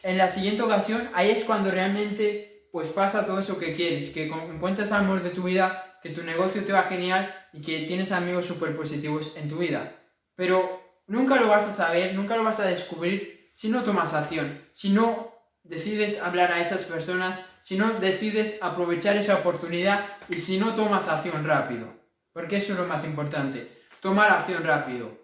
en 0.03 0.17
la 0.17 0.29
siguiente 0.29 0.62
ocasión, 0.62 1.10
ahí 1.13 1.31
es 1.31 1.43
cuando 1.43 1.72
realmente 1.72 2.69
pues 2.72 2.89
pasa 2.89 3.25
todo 3.25 3.39
eso 3.39 3.60
que 3.60 3.75
quieres, 3.75 4.10
que 4.10 4.25
encuentras 4.25 4.91
al 4.91 5.03
amor 5.03 5.22
de 5.22 5.29
tu 5.29 5.43
vida, 5.43 6.00
que 6.01 6.10
tu 6.10 6.24
negocio 6.24 6.65
te 6.65 6.74
va 6.74 6.83
genial 6.83 7.33
y 7.53 7.62
que 7.62 7.81
tienes 7.81 8.12
amigos 8.12 8.45
súper 8.45 8.75
positivos 8.75 9.38
en 9.38 9.48
tu 9.48 9.60
vida. 9.60 9.95
Pero 10.36 10.81
nunca 11.05 11.36
lo 11.36 11.48
vas 11.48 11.67
a 11.67 11.74
saber, 11.74 12.15
nunca 12.15 12.36
lo 12.36 12.43
vas 12.43 12.60
a 12.60 12.65
descubrir 12.65 13.51
si 13.53 13.69
no 13.69 13.83
tomas 13.83 14.15
acción, 14.15 14.62
si 14.72 14.89
no 14.89 15.31
decides 15.63 16.22
hablar 16.22 16.51
a 16.51 16.60
esas 16.60 16.86
personas, 16.86 17.45
si 17.62 17.77
no 17.77 17.93
decides 18.00 18.62
aprovechar 18.62 19.15
esa 19.15 19.36
oportunidad 19.36 20.05
y 20.27 20.33
si 20.33 20.57
no 20.57 20.74
tomas 20.74 21.07
acción 21.07 21.45
rápido. 21.45 22.02
Porque 22.34 22.58
eso 22.58 22.74
es 22.74 22.80
lo 22.80 22.88
más 22.88 23.06
importante, 23.06 23.84
tomar 24.02 24.32
acción 24.32 24.63
rápido. 24.63 25.24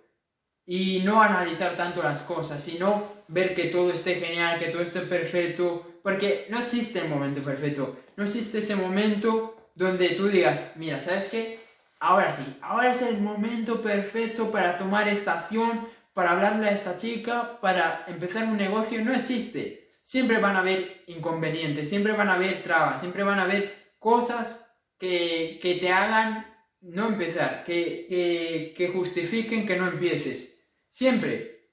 Y 0.66 1.01
no 1.04 1.22
analizar 1.22 1.75
tanto 1.75 2.04
las 2.04 2.22
cosas, 2.22 2.63
sino 2.63 3.24
ver 3.28 3.56
que 3.56 3.66
todo 3.66 3.92
esté 3.92 4.16
genial, 4.16 4.60
que 4.60 4.68
todo 4.68 4.84
esté 4.84 5.01
perfecto. 5.01 6.00
Porque 6.04 6.46
no 6.50 6.60
existe 6.60 7.00
el 7.00 7.10
momento 7.10 7.42
perfecto. 7.42 7.98
No 8.16 8.24
existe 8.24 8.60
ese 8.60 8.75
momento 8.75 9.72
donde 9.74 10.10
tú 10.10 10.28
digas, 10.28 10.74
mira, 10.75 11.01
¿sabes 11.01 11.30
qué? 11.30 11.60
Ahora 12.00 12.32
sí, 12.32 12.58
ahora 12.62 12.92
es 12.92 13.01
el 13.01 13.20
momento 13.20 13.82
perfecto 13.82 14.51
para 14.51 14.78
tomar 14.78 15.08
esta 15.08 15.39
acción, 15.39 15.88
para 16.13 16.32
hablarle 16.32 16.70
a 16.70 16.74
esta 16.74 17.00
chica, 17.00 17.60
para 17.60 18.06
empezar 18.08 18.46
un 18.46 18.58
negocio. 18.58 19.04
No 19.04 19.13
existe. 19.13 19.98
Siempre 20.04 20.38
van 20.38 20.56
a 20.56 20.60
haber 20.60 21.04
inconvenientes, 21.08 21.89
siempre 21.89 22.13
van 22.13 22.30
a 22.30 22.36
haber 22.36 22.62
trabas, 22.62 23.00
siempre 23.00 23.24
van 23.24 23.39
a 23.39 23.44
haber 23.44 23.94
cosas 24.00 24.72
que, 24.98 25.60
que 25.62 25.75
te 25.75 25.92
hagan 25.92 26.49
no 26.81 27.07
empezar, 27.09 27.63
que, 27.65 28.74
que, 28.75 28.88
justifiquen 28.89 29.65
que 29.65 29.77
no 29.77 29.88
empieces. 29.88 30.67
Siempre, 30.88 31.71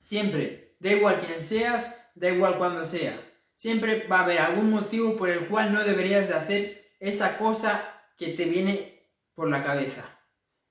siempre, 0.00 0.76
da 0.80 0.92
igual 0.92 1.20
quién 1.24 1.44
seas, 1.44 2.10
da 2.14 2.30
igual 2.30 2.58
cuando 2.58 2.84
sea. 2.84 3.20
Siempre 3.54 4.06
va 4.06 4.20
a 4.20 4.24
haber 4.24 4.38
algún 4.38 4.70
motivo 4.70 5.16
por 5.16 5.30
el 5.30 5.46
cual 5.46 5.72
no 5.72 5.84
deberías 5.84 6.28
de 6.28 6.34
hacer 6.34 6.84
esa 7.00 7.36
cosa 7.38 8.02
que 8.16 8.28
te 8.28 8.44
viene 8.44 9.08
por 9.34 9.48
la 9.48 9.62
cabeza. 9.62 10.04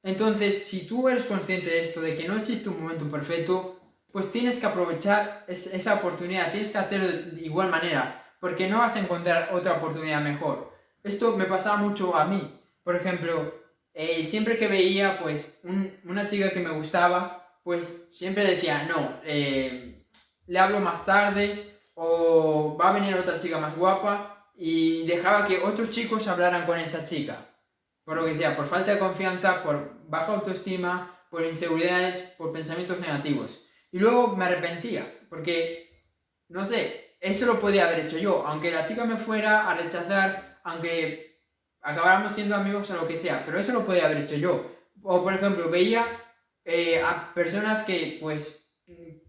Entonces, 0.01 0.65
si 0.65 0.87
tú 0.87 1.07
eres 1.07 1.25
consciente 1.25 1.69
de 1.69 1.81
esto, 1.81 2.01
de 2.01 2.17
que 2.17 2.27
no 2.27 2.35
existe 2.35 2.69
un 2.69 2.81
momento 2.81 3.09
perfecto, 3.09 3.79
pues 4.11 4.31
tienes 4.31 4.59
que 4.59 4.65
aprovechar 4.65 5.45
esa 5.47 5.95
oportunidad, 5.95 6.51
tienes 6.51 6.71
que 6.71 6.77
hacerlo 6.77 7.07
de 7.07 7.41
igual 7.41 7.69
manera, 7.69 8.35
porque 8.39 8.69
no 8.69 8.79
vas 8.79 8.95
a 8.95 8.99
encontrar 8.99 9.49
otra 9.53 9.73
oportunidad 9.73 10.21
mejor. 10.21 10.73
Esto 11.03 11.35
me 11.37 11.45
pasaba 11.45 11.77
mucho 11.77 12.15
a 12.15 12.25
mí. 12.25 12.59
Por 12.83 12.95
ejemplo, 12.95 13.62
eh, 13.93 14.23
siempre 14.23 14.57
que 14.57 14.67
veía 14.67 15.19
pues 15.19 15.62
una 16.03 16.27
chica 16.27 16.51
que 16.51 16.59
me 16.59 16.71
gustaba, 16.71 17.59
pues 17.63 18.09
siempre 18.13 18.45
decía, 18.45 18.83
no, 18.83 19.19
eh, 19.23 20.05
le 20.47 20.59
hablo 20.59 20.79
más 20.79 21.05
tarde 21.05 21.79
o 21.93 22.75
va 22.79 22.89
a 22.89 22.93
venir 22.93 23.13
otra 23.15 23.39
chica 23.39 23.59
más 23.59 23.75
guapa 23.75 24.51
y 24.55 25.05
dejaba 25.05 25.47
que 25.47 25.59
otros 25.59 25.91
chicos 25.91 26.27
hablaran 26.27 26.65
con 26.65 26.79
esa 26.79 27.05
chica. 27.05 27.50
Por 28.03 28.17
lo 28.17 28.25
que 28.25 28.35
sea, 28.35 28.55
por 28.55 28.67
falta 28.67 28.91
de 28.93 29.00
confianza, 29.00 29.63
por 29.63 30.07
baja 30.09 30.33
autoestima, 30.33 31.25
por 31.29 31.43
inseguridades, 31.43 32.33
por 32.38 32.51
pensamientos 32.51 33.00
negativos. 33.00 33.63
Y 33.91 34.00
luego 34.00 34.35
me 34.35 34.45
arrepentía, 34.45 35.07
porque, 35.29 36.05
no 36.50 36.65
sé, 36.65 37.15
eso 37.21 37.45
lo 37.45 37.62
podía 37.62 37.85
haber 37.85 38.01
hecho 38.01 38.17
yo, 38.17 38.45
aunque 38.45 38.71
la 38.71 38.83
chica 38.85 39.05
me 39.05 39.17
fuera 39.17 39.69
a 39.69 39.75
rechazar, 39.75 40.59
aunque 40.63 41.32
acabáramos 41.83 42.33
siendo 42.33 42.55
amigos 42.55 42.89
o 42.89 42.95
lo 42.95 43.07
que 43.07 43.17
sea, 43.17 43.43
pero 43.45 43.59
eso 43.59 43.73
lo 43.73 43.85
podía 43.85 44.05
haber 44.05 44.19
hecho 44.19 44.35
yo. 44.35 44.71
O 45.03 45.21
por 45.21 45.33
ejemplo, 45.33 45.69
veía 45.69 46.05
eh, 46.65 47.01
a 47.01 47.33
personas 47.33 47.83
que, 47.83 48.17
pues, 48.21 48.73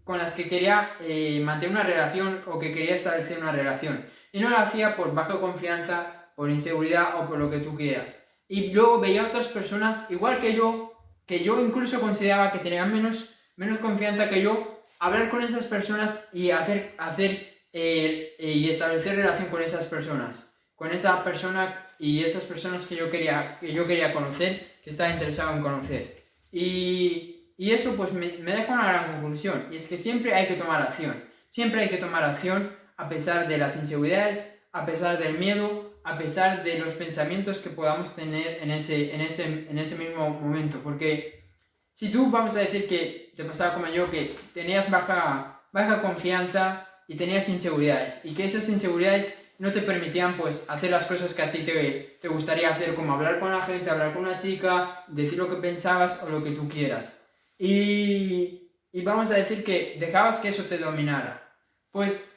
con 0.03 0.17
las 0.17 0.33
que 0.33 0.47
quería 0.47 0.91
eh, 1.01 1.41
mantener 1.43 1.75
una 1.75 1.83
relación 1.83 2.41
o 2.47 2.57
que 2.59 2.71
quería 2.71 2.95
establecer 2.95 3.39
una 3.39 3.51
relación. 3.51 4.05
Y 4.31 4.39
no 4.39 4.49
lo 4.49 4.57
hacía 4.57 4.95
por 4.95 5.13
baja 5.13 5.39
confianza, 5.39 6.31
por 6.35 6.49
inseguridad 6.49 7.19
o 7.19 7.27
por 7.27 7.37
lo 7.37 7.49
que 7.49 7.59
tú 7.59 7.75
quieras. 7.75 8.25
Y 8.47 8.71
luego 8.71 8.99
veía 8.99 9.25
otras 9.25 9.47
personas, 9.47 10.09
igual 10.11 10.39
que 10.39 10.53
yo, 10.53 10.93
que 11.25 11.39
yo 11.43 11.59
incluso 11.59 11.99
consideraba 11.99 12.51
que 12.51 12.59
tenían 12.59 12.93
menos, 12.93 13.33
menos 13.55 13.79
confianza 13.79 14.29
que 14.29 14.41
yo, 14.41 14.83
hablar 14.99 15.29
con 15.29 15.41
esas 15.41 15.65
personas 15.65 16.29
y 16.31 16.51
hacer, 16.51 16.93
hacer 16.97 17.47
eh, 17.73 18.35
y 18.39 18.69
establecer 18.69 19.15
relación 19.15 19.49
con 19.49 19.61
esas 19.61 19.85
personas. 19.85 20.54
Con 20.75 20.91
esa 20.91 21.23
persona 21.23 21.87
y 21.99 22.23
esas 22.23 22.43
personas 22.43 22.85
que 22.85 22.95
yo 22.95 23.09
quería, 23.09 23.57
que 23.59 23.73
yo 23.73 23.87
quería 23.87 24.13
conocer, 24.13 24.75
que 24.83 24.89
estaba 24.89 25.11
interesado 25.11 25.55
en 25.55 25.61
conocer. 25.61 26.25
Y, 26.51 27.53
y 27.57 27.71
eso 27.71 27.95
pues 27.95 28.13
me, 28.13 28.37
me, 28.39 28.51
deja 28.51 28.73
una 28.73 28.91
gran 28.91 29.11
conclusión, 29.13 29.67
y 29.71 29.77
es 29.77 29.87
que 29.87 29.97
siempre 29.97 30.33
hay 30.33 30.47
que 30.47 30.55
tomar 30.55 30.81
acción, 30.81 31.23
siempre 31.49 31.81
hay 31.81 31.89
que 31.89 31.97
tomar 31.97 32.23
acción 32.23 32.75
a 32.97 33.09
pesar 33.09 33.47
de 33.47 33.57
las 33.57 33.75
inseguridades, 33.77 34.61
a 34.71 34.85
pesar 34.85 35.17
del 35.17 35.37
miedo, 35.37 35.99
a 36.03 36.17
pesar 36.17 36.63
de 36.63 36.79
los 36.79 36.93
pensamientos 36.93 37.59
que 37.59 37.69
podamos 37.69 38.15
tener 38.15 38.59
en 38.61 38.71
ese, 38.71 39.15
en 39.15 39.21
ese, 39.21 39.67
en 39.69 39.77
ese 39.77 39.97
mismo 39.97 40.29
momento, 40.29 40.79
porque 40.83 41.45
si 41.93 42.11
tú 42.11 42.29
vamos 42.29 42.55
a 42.57 42.59
decir 42.59 42.87
que 42.87 43.33
te 43.35 43.43
pasaba 43.43 43.73
como 43.73 43.87
yo, 43.87 44.11
que 44.11 44.35
tenías 44.53 44.89
baja, 44.91 45.63
baja 45.71 46.01
confianza 46.01 46.87
y 47.07 47.15
tenías 47.15 47.49
inseguridades, 47.49 48.23
y 48.25 48.33
que 48.33 48.45
esas 48.45 48.67
inseguridades 48.69 49.44
no 49.57 49.71
te 49.71 49.81
permitían 49.81 50.37
pues 50.37 50.65
hacer 50.67 50.91
las 50.91 51.05
cosas 51.05 51.33
que 51.33 51.41
a 51.41 51.51
ti 51.51 51.59
te, 51.59 52.17
te, 52.21 52.27
gustaría 52.27 52.69
hacer, 52.69 52.93
como 52.93 53.13
hablar 53.13 53.39
con 53.39 53.51
la 53.51 53.61
gente, 53.61 53.89
hablar 53.89 54.13
con 54.13 54.25
una 54.25 54.37
chica, 54.37 55.03
decir 55.07 55.37
lo 55.37 55.49
que 55.49 55.57
pensabas 55.57 56.21
o 56.23 56.29
lo 56.29 56.43
que 56.43 56.51
tú 56.51 56.67
quieras. 56.67 57.27
Y, 57.57 58.71
y 58.91 59.01
vamos 59.03 59.31
a 59.31 59.35
decir 59.35 59.63
que 59.63 59.97
dejabas 59.99 60.39
que 60.39 60.49
eso 60.49 60.63
te 60.63 60.77
dominara. 60.77 61.53
Pues 61.91 62.29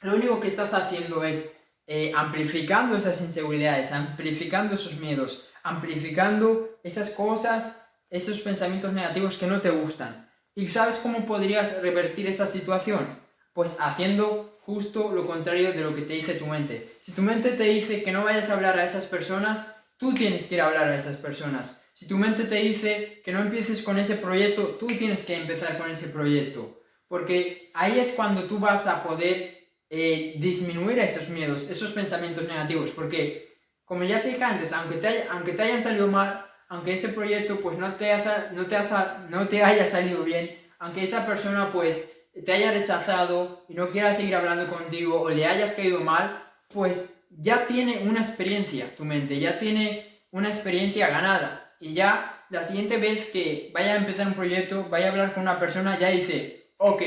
lo 0.00 0.14
único 0.14 0.38
que 0.38 0.48
estás 0.48 0.74
haciendo 0.74 1.24
es 1.24 1.60
eh, 1.86 2.12
amplificando 2.14 2.96
esas 2.96 3.20
inseguridades, 3.20 3.92
amplificando 3.92 4.74
esos 4.74 5.00
miedos, 5.00 5.48
amplificando 5.62 6.78
esas 6.82 7.10
cosas, 7.10 7.88
esos 8.10 8.40
pensamientos 8.40 8.92
negativos 8.92 9.36
que 9.38 9.46
no 9.46 9.60
te 9.60 9.70
gustan. 9.70 10.30
¿Y 10.54 10.68
sabes 10.68 10.96
cómo 10.96 11.26
podrías 11.26 11.82
revertir 11.82 12.28
esa 12.28 12.46
situación? 12.46 13.18
Pues 13.52 13.80
haciendo 13.80 14.53
justo 14.64 15.12
lo 15.14 15.26
contrario 15.26 15.72
de 15.72 15.82
lo 15.82 15.94
que 15.94 16.02
te 16.02 16.14
dice 16.14 16.34
tu 16.34 16.46
mente. 16.46 16.96
Si 16.98 17.12
tu 17.12 17.22
mente 17.22 17.50
te 17.50 17.64
dice 17.64 18.02
que 18.02 18.12
no 18.12 18.24
vayas 18.24 18.48
a 18.48 18.54
hablar 18.54 18.78
a 18.78 18.84
esas 18.84 19.06
personas, 19.06 19.76
tú 19.98 20.14
tienes 20.14 20.44
que 20.46 20.54
ir 20.54 20.62
a 20.62 20.66
hablar 20.66 20.88
a 20.88 20.96
esas 20.96 21.18
personas. 21.18 21.82
Si 21.92 22.08
tu 22.08 22.16
mente 22.16 22.44
te 22.44 22.56
dice 22.56 23.20
que 23.24 23.32
no 23.32 23.40
empieces 23.40 23.82
con 23.82 23.98
ese 23.98 24.16
proyecto, 24.16 24.76
tú 24.80 24.86
tienes 24.86 25.24
que 25.24 25.36
empezar 25.36 25.76
con 25.78 25.90
ese 25.90 26.08
proyecto. 26.08 26.80
Porque 27.06 27.70
ahí 27.74 27.98
es 27.98 28.14
cuando 28.14 28.44
tú 28.44 28.58
vas 28.58 28.86
a 28.86 29.04
poder 29.04 29.54
eh, 29.90 30.34
disminuir 30.38 30.98
esos 30.98 31.28
miedos, 31.28 31.70
esos 31.70 31.92
pensamientos 31.92 32.48
negativos. 32.48 32.90
Porque, 32.92 33.58
como 33.84 34.04
ya 34.04 34.22
te 34.22 34.28
dije 34.28 34.42
antes, 34.42 34.72
aunque 34.72 34.96
te, 34.96 35.52
te 35.52 35.62
hayan 35.62 35.82
salido 35.82 36.08
mal, 36.08 36.46
aunque 36.68 36.94
ese 36.94 37.10
proyecto 37.10 37.60
pues 37.60 37.76
no, 37.76 37.94
te 37.96 38.16
no 39.30 39.46
te 39.46 39.62
haya 39.62 39.84
salido 39.84 40.24
bien, 40.24 40.58
aunque 40.78 41.04
esa 41.04 41.26
persona 41.26 41.70
pues 41.70 42.13
te 42.42 42.52
haya 42.52 42.72
rechazado 42.72 43.64
y 43.68 43.74
no 43.74 43.90
quiera 43.90 44.12
seguir 44.12 44.34
hablando 44.34 44.68
contigo 44.68 45.20
o 45.20 45.30
le 45.30 45.46
hayas 45.46 45.72
caído 45.72 46.00
mal, 46.00 46.42
pues 46.68 47.26
ya 47.30 47.66
tiene 47.66 48.02
una 48.08 48.20
experiencia 48.20 48.94
tu 48.96 49.04
mente, 49.04 49.38
ya 49.38 49.58
tiene 49.58 50.26
una 50.30 50.48
experiencia 50.48 51.08
ganada. 51.08 51.76
Y 51.78 51.94
ya 51.94 52.44
la 52.50 52.62
siguiente 52.62 52.96
vez 52.98 53.30
que 53.30 53.70
vaya 53.72 53.94
a 53.94 53.96
empezar 53.96 54.26
un 54.26 54.34
proyecto, 54.34 54.88
vaya 54.88 55.08
a 55.08 55.10
hablar 55.10 55.34
con 55.34 55.42
una 55.42 55.58
persona, 55.58 55.98
ya 55.98 56.08
dice, 56.08 56.74
ok, 56.78 57.02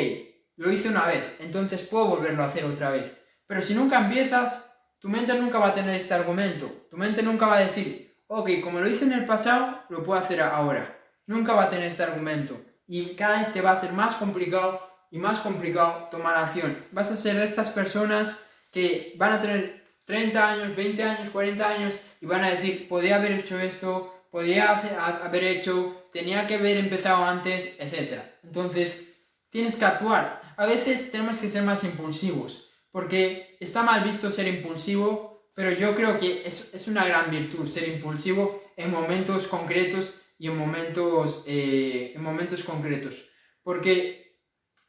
lo 0.58 0.72
hice 0.72 0.90
una 0.90 1.06
vez, 1.06 1.36
entonces 1.40 1.84
puedo 1.84 2.08
volverlo 2.08 2.44
a 2.44 2.48
hacer 2.48 2.66
otra 2.66 2.90
vez. 2.90 3.14
Pero 3.46 3.62
si 3.62 3.74
nunca 3.74 4.00
empiezas, 4.00 4.68
tu 5.00 5.10
mente 5.10 5.34
nunca 5.34 5.60
va 5.60 5.70
a 5.70 5.74
tener 5.74 5.96
este 5.96 6.14
argumento. 6.14 6.88
Tu 6.90 6.98
mente 6.98 7.22
nunca 7.22 7.48
va 7.48 7.58
a 7.58 7.66
decir, 7.66 8.24
ok, 8.28 8.50
como 8.64 8.80
lo 8.80 8.90
hice 8.90 9.06
en 9.06 9.14
el 9.14 9.26
pasado, 9.26 9.84
lo 9.90 10.04
puedo 10.04 10.20
hacer 10.20 10.42
ahora. 10.42 10.98
Nunca 11.26 11.54
va 11.54 11.64
a 11.64 11.70
tener 11.70 11.86
este 11.86 12.04
argumento. 12.04 12.60
Y 12.88 13.16
cada 13.16 13.40
vez 13.40 13.54
te 13.54 13.62
va 13.62 13.72
a 13.72 13.80
ser 13.80 13.94
más 13.94 14.16
complicado 14.16 14.82
y 15.12 15.20
más 15.20 15.40
complicado 15.40 16.08
tomar 16.12 16.38
acción. 16.38 16.78
Vas 16.92 17.12
a 17.12 17.16
ser 17.16 17.36
de 17.36 17.46
estas 17.46 17.72
personas 17.72 18.40
que 18.72 19.14
van 19.18 19.34
a 19.34 19.42
tener 19.42 19.84
30 20.06 20.50
años, 20.50 20.76
20 20.76 21.04
años, 21.04 21.30
40 21.30 21.70
años 21.70 21.94
y 22.22 22.26
van 22.26 22.44
a 22.44 22.52
decir, 22.52 22.88
podía 22.88 23.18
haber 23.18 23.34
hecho 23.34 23.60
esto, 23.60 24.26
podía 24.32 24.78
haber 25.24 25.44
hecho, 25.44 26.10
tenía 26.12 26.48
que 26.48 26.56
haber 26.56 26.78
empezado 26.78 27.26
antes, 27.26 27.76
etc. 27.80 28.22
Entonces, 28.44 29.08
tienes 29.50 29.76
que 29.76 29.86
actuar. 29.86 30.42
A 30.58 30.66
veces 30.66 31.12
tenemos 31.12 31.38
que 31.38 31.50
ser 31.50 31.64
más 31.64 31.84
impulsivos, 31.84 32.70
porque 32.92 33.58
está 33.60 33.84
mal 33.84 34.04
visto 34.04 34.32
ser 34.32 34.48
impulsivo, 34.48 35.52
pero 35.54 35.72
yo 35.72 35.96
creo 35.96 36.20
que 36.20 36.46
es, 36.46 36.74
es 36.74 36.88
una 36.88 37.06
gran 37.06 37.30
virtud 37.30 37.68
ser 37.68 37.88
impulsivo 37.90 38.64
en 38.76 38.92
momentos 38.92 39.48
concretos 39.48 40.16
y 40.40 40.48
en 40.48 40.58
momentos, 40.58 41.44
eh, 41.48 42.14
en 42.16 42.22
momentos 42.22 42.64
concretos. 42.64 43.30
Porque 43.64 44.27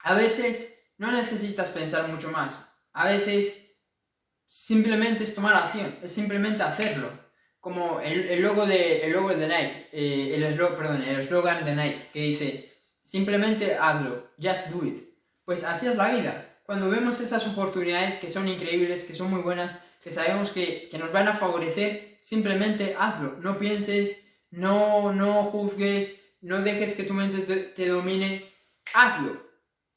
a 0.00 0.14
veces 0.14 0.78
no 0.99 1.12
necesitas 1.12 1.71
pensar 1.71 2.09
mucho 2.09 2.31
más. 2.31 2.87
A 2.93 3.09
veces 3.09 3.78
simplemente 4.47 5.25
es 5.25 5.35
tomar 5.35 5.55
acción, 5.57 5.99
es 6.02 6.12
simplemente 6.12 6.62
hacerlo. 6.62 7.09
Como 7.61 8.00
el, 8.00 8.40
logo, 8.40 8.67
de, 8.67 9.05
el 9.05 9.12
logo 9.12 9.31
de 9.31 9.49
Nike, 9.49 9.88
eh, 9.93 10.35
el, 10.35 10.57
perdón, 10.57 11.02
el 11.02 11.28
de 11.28 11.76
Nike 11.76 12.09
que 12.12 12.21
dice, 12.21 12.81
simplemente 13.02 13.76
hazlo, 13.76 14.31
just 14.40 14.69
do 14.69 14.87
it. 14.87 15.09
Pues 15.45 15.64
así 15.64 15.87
es 15.87 15.97
la 15.97 16.09
vida. 16.09 16.61
Cuando 16.64 16.88
vemos 16.88 17.21
esas 17.21 17.47
oportunidades 17.47 18.19
que 18.19 18.31
son 18.31 18.49
increíbles, 18.49 19.05
que 19.05 19.14
son 19.14 19.31
muy 19.31 19.43
buenas, 19.43 19.78
que 20.02 20.11
sabemos 20.11 20.52
que, 20.52 20.88
que 20.88 20.99
nos 20.99 21.12
van 21.12 21.28
a 21.28 21.35
favorecer, 21.35 22.19
simplemente 22.23 22.95
hazlo. 22.99 23.37
No 23.40 23.59
pienses, 23.59 24.28
no, 24.50 25.12
no 25.12 25.45
juzgues, 25.45 26.23
no 26.40 26.62
dejes 26.62 26.97
que 26.97 27.05
tu 27.05 27.14
mente 27.14 27.40
te 27.40 27.88
domine, 27.88 28.50
hazlo 28.95 29.48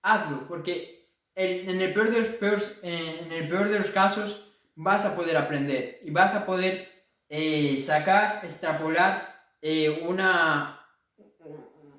hazlo, 0.02 0.48
porque 0.48 1.10
en, 1.36 1.82
el 1.82 1.94
peor 1.94 2.12
de 2.12 2.20
los 2.20 2.74
en 2.82 3.32
el 3.32 3.48
peor 3.48 3.70
de 3.70 3.80
los 3.80 3.90
casos 3.92 4.48
vas 4.76 5.06
a 5.06 5.16
poder 5.16 5.38
aprender 5.38 6.00
y 6.04 6.12
vas 6.12 6.34
a 6.36 6.46
poder 6.46 6.90
eh, 7.30 7.80
sacar, 7.82 8.44
extrapolar 8.44 9.34
eh, 9.62 10.04
una, 10.08 10.86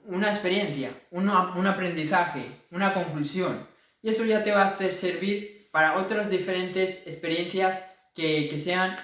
una 0.04 0.28
experiencia, 0.28 0.92
un 1.10 1.28
aprendizaje, 1.30 2.44
una 2.70 2.92
conclusión. 2.92 3.66
Y 4.02 4.10
eso 4.10 4.24
ya 4.24 4.42
te 4.42 4.52
va 4.52 4.64
a 4.64 4.90
servir 4.90 5.68
para 5.70 5.96
otras 5.98 6.28
diferentes 6.28 7.06
experiencias 7.06 7.96
que, 8.14 8.58
sean 8.58 8.96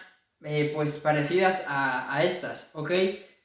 eh, 0.45 0.73
pues 0.75 0.95
parecidas 0.95 1.67
a, 1.69 2.15
a, 2.15 2.25
estas, 2.25 2.73
¿ok? 2.75 2.91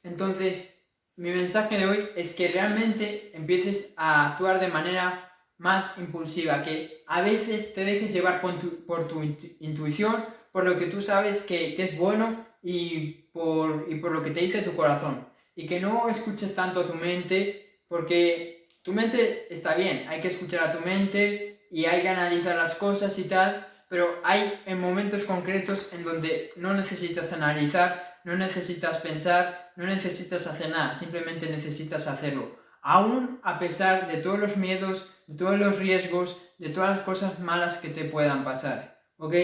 Entonces, 0.02 0.84
mi 1.16 1.30
mensaje 1.30 1.78
de 1.78 1.86
hoy 1.86 2.08
es 2.16 2.34
que 2.34 2.48
realmente 2.48 3.34
empieces 3.34 3.94
a 3.96 4.32
actuar 4.32 4.60
de 4.60 4.68
manera 4.68 5.33
más 5.58 5.98
impulsiva, 5.98 6.62
que 6.62 7.02
a 7.06 7.22
veces 7.22 7.74
te 7.74 7.84
dejes 7.84 8.12
llevar 8.12 8.40
por 8.40 8.58
tu, 8.58 8.84
por 8.86 9.08
tu 9.08 9.22
intuición, 9.22 10.24
por 10.52 10.64
lo 10.64 10.78
que 10.78 10.86
tú 10.86 11.02
sabes 11.02 11.42
que, 11.42 11.74
que 11.74 11.84
es 11.84 11.96
bueno 11.96 12.46
y 12.62 13.28
por, 13.32 13.86
y 13.88 13.96
por 13.96 14.12
lo 14.12 14.22
que 14.22 14.30
te 14.30 14.40
dice 14.40 14.62
tu 14.62 14.74
corazón. 14.76 15.28
Y 15.56 15.66
que 15.66 15.80
no 15.80 16.08
escuches 16.08 16.54
tanto 16.54 16.80
a 16.80 16.86
tu 16.86 16.94
mente, 16.94 17.80
porque 17.88 18.68
tu 18.82 18.92
mente 18.92 19.52
está 19.52 19.74
bien, 19.74 20.06
hay 20.08 20.20
que 20.20 20.28
escuchar 20.28 20.68
a 20.68 20.72
tu 20.72 20.84
mente 20.84 21.66
y 21.70 21.86
hay 21.86 22.02
que 22.02 22.08
analizar 22.08 22.56
las 22.56 22.76
cosas 22.76 23.18
y 23.18 23.24
tal, 23.24 23.66
pero 23.88 24.20
hay 24.24 24.60
en 24.66 24.80
momentos 24.80 25.24
concretos 25.24 25.92
en 25.92 26.04
donde 26.04 26.52
no 26.56 26.74
necesitas 26.74 27.32
analizar, 27.32 28.20
no 28.24 28.36
necesitas 28.36 28.98
pensar, 28.98 29.72
no 29.76 29.86
necesitas 29.86 30.46
hacer 30.46 30.70
nada, 30.70 30.94
simplemente 30.94 31.48
necesitas 31.48 32.06
hacerlo. 32.06 32.63
Aún 32.86 33.40
a 33.42 33.58
pesar 33.58 34.08
de 34.08 34.18
todos 34.18 34.38
los 34.38 34.58
miedos, 34.58 35.08
de 35.26 35.38
todos 35.38 35.58
los 35.58 35.78
riesgos, 35.78 36.38
de 36.58 36.68
todas 36.68 36.98
las 36.98 37.00
cosas 37.00 37.40
malas 37.40 37.78
que 37.78 37.88
te 37.88 38.04
puedan 38.04 38.44
pasar. 38.44 39.00
¿Ok? 39.16 39.34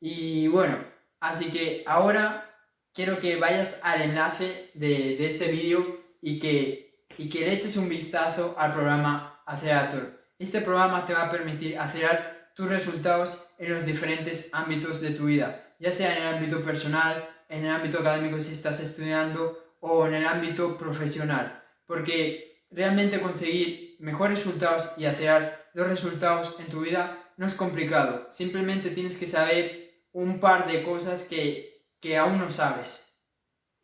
Y 0.00 0.48
bueno, 0.48 0.76
así 1.20 1.52
que 1.52 1.84
ahora 1.86 2.50
quiero 2.92 3.20
que 3.20 3.36
vayas 3.36 3.80
al 3.84 4.02
enlace 4.02 4.72
de, 4.74 5.24
este 5.24 5.52
vídeo 5.52 6.00
y 6.20 6.40
que, 6.40 7.06
y 7.16 7.28
que 7.28 7.42
le 7.42 7.52
eches 7.52 7.76
un 7.76 7.88
vistazo 7.88 8.56
al 8.58 8.72
programa 8.72 9.40
Accelerator. 9.46 10.20
Este 10.36 10.60
programa 10.60 11.06
te 11.06 11.14
va 11.14 11.26
a 11.26 11.30
permitir 11.30 11.78
acelerar 11.78 12.50
tus 12.56 12.68
resultados 12.68 13.52
en 13.58 13.72
los 13.72 13.86
diferentes 13.86 14.52
ámbitos 14.52 15.00
de 15.00 15.12
tu 15.12 15.26
vida, 15.26 15.76
ya 15.78 15.92
sea 15.92 16.16
en 16.16 16.22
el 16.22 16.34
ámbito 16.34 16.64
personal, 16.64 17.24
en 17.48 17.66
el 17.66 17.70
ámbito 17.70 18.00
académico 18.00 18.40
si 18.40 18.52
estás 18.52 18.80
estudiando 18.80 19.76
o 19.78 20.08
en 20.08 20.14
el 20.14 20.26
ámbito 20.26 20.76
profesional. 20.76 21.62
Porque 21.86 22.49
realmente 22.70 23.20
conseguir 23.20 23.96
mejores 24.00 24.38
resultados 24.38 24.92
y 24.96 25.04
acelerar 25.06 25.70
los 25.74 25.88
resultados 25.88 26.56
en 26.58 26.66
tu 26.66 26.80
vida 26.80 27.18
no 27.36 27.46
es 27.46 27.54
complicado. 27.54 28.28
Simplemente 28.30 28.90
tienes 28.90 29.18
que 29.18 29.26
saber 29.26 30.04
un 30.12 30.40
par 30.40 30.66
de 30.66 30.82
cosas 30.82 31.24
que 31.24 31.70
que 32.00 32.16
aún 32.16 32.38
no 32.38 32.50
sabes. 32.50 33.18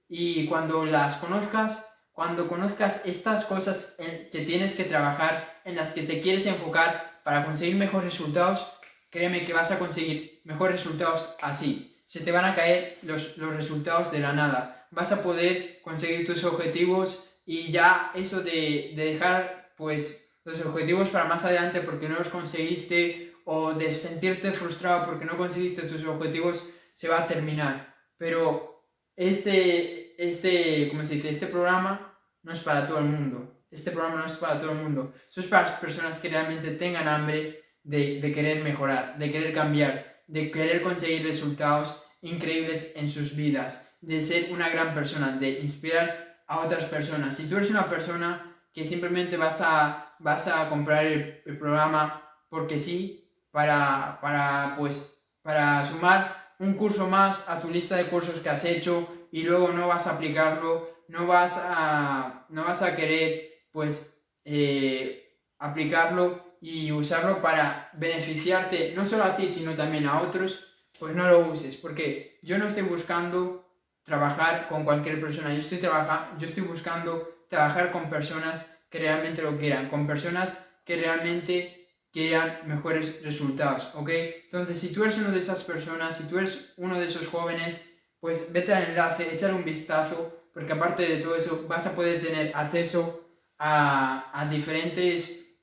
Y 0.08 0.46
cuando 0.46 0.84
las 0.84 1.16
conozcas, 1.16 1.86
cuando 2.12 2.48
conozcas 2.48 3.04
estas 3.04 3.44
cosas 3.44 3.96
que 4.32 4.44
tienes 4.46 4.74
que 4.74 4.84
trabajar, 4.84 5.60
en 5.64 5.76
las 5.76 5.92
que 5.92 6.02
te 6.02 6.20
quieres 6.20 6.46
enfocar 6.46 7.20
para 7.24 7.44
conseguir 7.44 7.76
mejores 7.76 8.12
resultados, 8.12 8.66
créeme 9.10 9.44
que 9.44 9.52
vas 9.52 9.70
a 9.70 9.78
conseguir 9.78 10.40
mejores 10.44 10.76
resultados 10.76 11.34
así. 11.42 12.00
Se 12.06 12.20
te 12.20 12.32
van 12.32 12.44
a 12.44 12.54
caer 12.54 12.98
los, 13.02 13.36
los 13.36 13.54
resultados 13.54 14.12
de 14.12 14.20
la 14.20 14.32
nada. 14.32 14.86
Vas 14.92 15.12
a 15.12 15.22
poder 15.22 15.82
conseguir 15.82 16.26
tus 16.26 16.44
objetivos 16.44 17.24
y 17.46 17.70
ya 17.70 18.10
eso 18.14 18.42
de, 18.42 18.92
de 18.96 19.04
dejar 19.12 19.72
pues 19.76 20.26
los 20.44 20.60
objetivos 20.64 21.08
para 21.08 21.24
más 21.24 21.44
adelante 21.44 21.80
porque 21.80 22.08
no 22.08 22.18
los 22.18 22.28
conseguiste 22.28 23.32
o 23.44 23.72
de 23.72 23.94
sentirte 23.94 24.52
frustrado 24.52 25.06
porque 25.06 25.24
no 25.24 25.36
conseguiste 25.36 25.82
tus 25.82 26.04
objetivos 26.04 26.68
se 26.92 27.08
va 27.08 27.22
a 27.22 27.26
terminar. 27.26 27.94
Pero 28.18 28.84
este, 29.14 30.14
este, 30.22 30.88
¿cómo 30.88 31.04
se 31.04 31.14
dice? 31.14 31.30
Este 31.30 31.46
programa 31.46 32.18
no 32.42 32.52
es 32.52 32.60
para 32.60 32.86
todo 32.86 32.98
el 32.98 33.04
mundo. 33.04 33.64
Este 33.70 33.90
programa 33.90 34.20
no 34.20 34.26
es 34.26 34.36
para 34.36 34.58
todo 34.58 34.72
el 34.72 34.78
mundo. 34.78 35.14
Eso 35.28 35.40
es 35.40 35.46
para 35.46 35.68
las 35.68 35.78
personas 35.78 36.18
que 36.18 36.28
realmente 36.28 36.72
tengan 36.72 37.06
hambre 37.06 37.64
de, 37.82 38.20
de 38.20 38.32
querer 38.32 38.64
mejorar, 38.64 39.18
de 39.18 39.30
querer 39.30 39.52
cambiar, 39.52 40.22
de 40.26 40.50
querer 40.50 40.82
conseguir 40.82 41.24
resultados 41.24 42.02
increíbles 42.22 42.94
en 42.96 43.10
sus 43.10 43.36
vidas, 43.36 43.96
de 44.00 44.20
ser 44.20 44.52
una 44.52 44.68
gran 44.68 44.94
persona, 44.94 45.36
de 45.36 45.60
inspirar 45.60 46.25
a 46.46 46.60
otras 46.60 46.84
personas. 46.84 47.36
Si 47.36 47.48
tú 47.48 47.56
eres 47.56 47.70
una 47.70 47.88
persona 47.88 48.56
que 48.72 48.84
simplemente 48.84 49.36
vas 49.36 49.60
a, 49.62 50.14
vas 50.18 50.48
a 50.48 50.68
comprar 50.68 51.06
el, 51.06 51.42
programa 51.58 52.22
porque 52.48 52.78
sí, 52.78 53.32
para, 53.50 54.18
para, 54.20 54.74
pues, 54.76 55.24
para 55.42 55.84
sumar 55.84 56.54
un 56.58 56.74
curso 56.74 57.08
más 57.08 57.48
a 57.48 57.60
tu 57.60 57.70
lista 57.70 57.96
de 57.96 58.06
cursos 58.06 58.40
que 58.40 58.50
has 58.50 58.64
hecho 58.64 59.28
y 59.32 59.42
luego 59.42 59.68
no 59.68 59.88
vas 59.88 60.06
a 60.06 60.14
aplicarlo, 60.14 61.04
no 61.08 61.26
vas 61.26 61.58
a, 61.62 62.46
no 62.48 62.64
vas 62.64 62.82
a 62.82 62.94
querer 62.94 63.66
pues 63.72 64.22
eh, 64.44 65.40
aplicarlo 65.58 66.56
y 66.60 66.90
usarlo 66.92 67.42
para 67.42 67.90
beneficiarte 67.94 68.94
no 68.94 69.06
solo 69.06 69.24
a 69.24 69.36
ti 69.36 69.48
sino 69.48 69.72
también 69.72 70.06
a 70.06 70.22
otros, 70.22 70.66
pues 70.98 71.14
no 71.14 71.28
lo 71.28 71.40
uses 71.40 71.76
porque 71.76 72.38
yo 72.42 72.58
no 72.58 72.68
estoy 72.68 72.84
buscando 72.84 73.65
trabajar 74.06 74.68
con 74.68 74.84
cualquier 74.84 75.20
persona, 75.20 75.52
yo 75.52 75.58
estoy, 75.58 75.80
yo 75.80 76.46
estoy 76.46 76.62
buscando 76.62 77.44
trabajar 77.50 77.90
con 77.90 78.08
personas 78.08 78.72
que 78.88 79.00
realmente 79.00 79.42
lo 79.42 79.58
quieran, 79.58 79.90
con 79.90 80.06
personas 80.06 80.64
que 80.84 80.96
realmente 80.96 81.88
quieran 82.12 82.60
mejores 82.66 83.22
resultados, 83.22 83.90
¿ok? 83.94 84.08
Entonces, 84.44 84.80
si 84.80 84.94
tú 84.94 85.02
eres 85.02 85.18
una 85.18 85.30
de 85.30 85.40
esas 85.40 85.64
personas, 85.64 86.16
si 86.16 86.28
tú 86.28 86.38
eres 86.38 86.72
uno 86.76 86.98
de 86.98 87.06
esos 87.06 87.26
jóvenes, 87.26 87.90
pues 88.20 88.52
vete 88.52 88.72
al 88.72 88.84
enlace, 88.84 89.34
échale 89.34 89.54
un 89.54 89.64
vistazo, 89.64 90.50
porque 90.54 90.72
aparte 90.72 91.02
de 91.02 91.18
todo 91.18 91.34
eso, 91.34 91.66
vas 91.68 91.86
a 91.88 91.94
poder 91.94 92.22
tener 92.22 92.52
acceso 92.54 93.28
a, 93.58 94.30
a 94.32 94.48
diferentes 94.48 95.58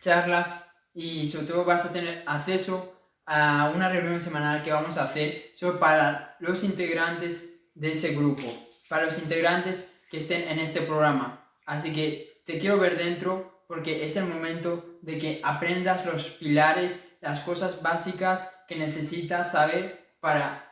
charlas 0.00 0.74
y 0.94 1.28
sobre 1.28 1.46
todo 1.46 1.64
vas 1.66 1.84
a 1.84 1.92
tener 1.92 2.24
acceso 2.26 3.12
a 3.26 3.70
una 3.74 3.90
reunión 3.90 4.22
semanal 4.22 4.62
que 4.62 4.72
vamos 4.72 4.96
a 4.96 5.04
hacer 5.04 5.52
solo 5.54 5.78
para 5.78 6.36
los 6.40 6.64
integrantes 6.64 7.53
de 7.74 7.92
ese 7.92 8.14
grupo, 8.14 8.42
para 8.88 9.06
los 9.06 9.18
integrantes 9.18 10.00
que 10.10 10.18
estén 10.18 10.48
en 10.48 10.58
este 10.58 10.80
programa. 10.80 11.48
Así 11.66 11.92
que 11.92 12.42
te 12.46 12.58
quiero 12.58 12.78
ver 12.78 12.96
dentro, 12.96 13.64
porque 13.66 14.04
es 14.04 14.16
el 14.16 14.26
momento 14.26 14.98
de 15.02 15.18
que 15.18 15.40
aprendas 15.42 16.06
los 16.06 16.30
pilares, 16.30 17.16
las 17.20 17.40
cosas 17.40 17.82
básicas 17.82 18.54
que 18.68 18.76
necesitas 18.76 19.52
saber 19.52 20.16
para 20.20 20.64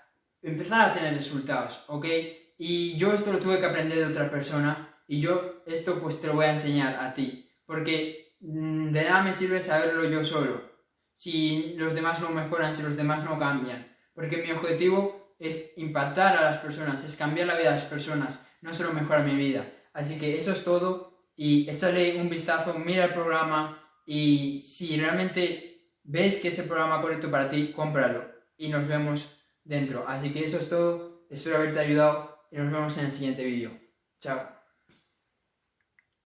empezar 0.43 0.91
a 0.91 0.95
tener 0.95 1.15
resultados, 1.15 1.85
¿ok? 1.88 2.07
Y 2.59 2.97
yo 2.97 3.12
esto 3.12 3.33
lo 3.33 3.38
tuve 3.38 3.59
que 3.59 3.67
aprender 3.67 3.99
de 3.99 4.07
otra 4.07 4.31
persona 4.31 4.97
y 5.07 5.21
yo 5.21 5.62
esto 5.67 6.01
pues 6.01 6.21
te 6.21 6.27
lo 6.27 6.35
voy 6.35 6.47
a 6.47 6.53
enseñar 6.53 6.97
a 6.97 7.15
ti, 7.15 7.51
porque 7.67 8.37
mm, 8.41 8.93
de 8.93 9.05
nada 9.05 9.23
me 9.23 9.33
sirve 9.33 9.61
saberlo 9.61 10.05
yo 10.09 10.25
solo, 10.25 10.71
si 11.15 11.75
los 11.77 11.95
demás 11.95 12.21
no 12.21 12.31
mejoran, 12.31 12.75
si 12.75 12.83
los 12.83 12.97
demás 12.97 13.25
no 13.25 13.38
cambian, 13.38 13.97
porque 14.15 14.38
mi 14.38 14.51
objetivo 14.51 15.21
es 15.42 15.76
impactar 15.76 16.37
a 16.37 16.50
las 16.50 16.59
personas, 16.59 17.05
es 17.05 17.16
cambiar 17.16 17.48
la 17.48 17.57
vida 17.57 17.70
de 17.70 17.76
las 17.76 17.85
personas, 17.85 18.48
no 18.61 18.74
solo 18.74 18.92
mejorar 18.92 19.24
mi 19.24 19.35
vida. 19.35 19.70
Así 19.92 20.18
que 20.18 20.38
eso 20.38 20.52
es 20.52 20.64
todo 20.64 21.26
y 21.37 21.68
échale 21.68 22.20
un 22.20 22.31
vistazo, 22.31 22.78
mira 22.78 23.07
el 23.07 23.14
programa 23.14 23.83
y 24.07 24.61
si 24.61 24.96
realmente 24.96 25.90
ves 26.05 26.40
que 26.40 26.48
es 26.48 26.59
el 26.59 26.66
programa 26.66 27.02
correcto 27.02 27.31
para 27.31 27.50
ti, 27.50 27.72
cómpralo 27.72 28.24
y 28.57 28.68
nos 28.68 28.87
vemos 28.87 29.37
dentro. 29.64 30.05
Así 30.07 30.33
que 30.33 30.44
eso 30.44 30.59
es 30.59 30.68
todo, 30.68 31.26
espero 31.28 31.57
haberte 31.57 31.81
ayudado 31.81 32.46
y 32.50 32.57
nos 32.57 32.72
vemos 32.72 32.96
en 32.98 33.07
el 33.07 33.12
siguiente 33.12 33.44
vídeo. 33.44 33.70
Chao. 34.20 34.62